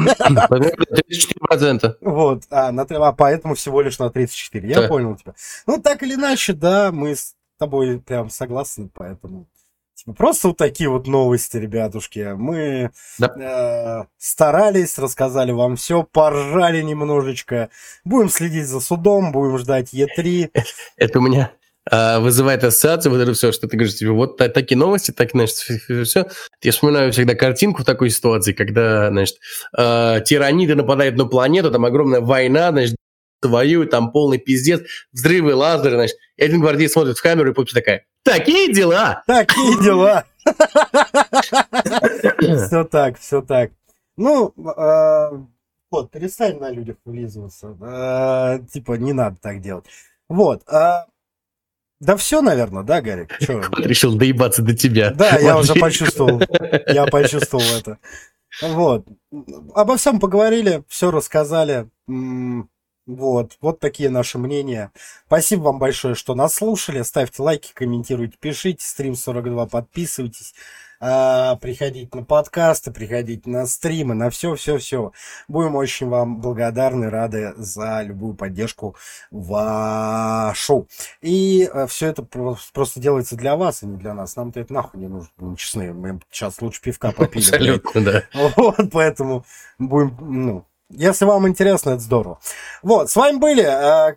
[1.52, 1.98] 34%.
[2.02, 4.70] Вот, а, на, а поэтому всего лишь на 34.
[4.70, 4.88] Я да.
[4.88, 5.34] понял тебя.
[5.68, 9.48] Ну, так или иначе, да, мы с тобой прям согласны, поэтому
[10.00, 12.34] Типа, просто вот такие вот новости, ребятушки.
[12.38, 14.06] Мы да.
[14.06, 17.70] э, старались, рассказали вам все, поржали немножечко.
[18.06, 20.52] Будем следить за судом, будем ждать Е3.
[20.96, 21.52] Это у меня
[21.92, 25.58] э, вызывает ассоциацию, вот это все, что ты говоришь, тебе вот такие новости, так, значит,
[25.58, 26.28] все.
[26.62, 29.36] Я вспоминаю всегда картинку в такой ситуации, когда, значит,
[29.78, 32.96] э, тираниды нападают на планету, там огромная война, значит,
[33.48, 37.74] воюют, там полный пиздец, взрывы, лазеры, значит, и один гвардей смотрит в камеру, и пупси
[37.74, 39.24] такая, такие дела!
[39.28, 40.26] Такие дела!
[42.40, 43.72] Все так, все так.
[44.18, 45.32] Ну, а,
[45.92, 47.78] вот, перестань на людях вылизываться.
[47.82, 49.86] А, типа, не надо так делать.
[50.28, 50.62] Вот.
[50.68, 51.06] А,
[52.00, 53.40] да все, наверное, да, Гарик?
[53.40, 55.12] Решил доебаться до тебя.
[55.12, 56.42] Да, я уже почувствовал.
[56.88, 57.98] Я почувствовал это.
[58.62, 59.08] Вот.
[59.74, 61.90] Обо всем поговорили, все рассказали.
[63.10, 64.92] Вот, вот такие наши мнения.
[65.26, 67.02] Спасибо вам большое, что нас слушали.
[67.02, 68.86] Ставьте лайки, комментируйте, пишите.
[68.86, 70.54] Стрим 42, подписывайтесь.
[71.00, 75.12] А, приходите на подкасты, приходите на стримы, на все-все-все.
[75.48, 78.96] Будем очень вам благодарны, рады за любую поддержку
[79.32, 80.88] вашу.
[81.22, 84.36] И а, все это просто делается для вас, а не для нас.
[84.36, 85.94] Нам-то это нахуй не нужно, будем честны.
[85.94, 87.42] Мы сейчас лучше пивка попили.
[87.42, 88.24] Абсолютно, да.
[88.56, 89.46] Вот, поэтому
[89.80, 92.40] будем, ну, если вам интересно, это здорово.
[92.82, 94.16] Вот, с вами были э,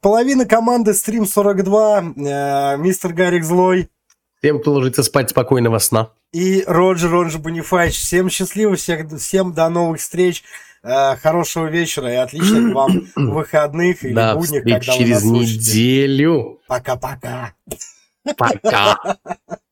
[0.00, 3.90] половина команды Стрим 42, э, мистер Гарик Злой.
[4.38, 6.10] Всем, кто ложится спать, спокойного сна.
[6.32, 7.94] И Роджер, он же Бонифач.
[7.94, 10.44] Всем счастливо, всех, всем до новых встреч.
[10.82, 16.60] Э, хорошего вечера и отличных вам выходных или да, будних, когда через вы нас неделю.
[16.66, 17.54] Пока-пока.
[18.36, 19.16] Пока.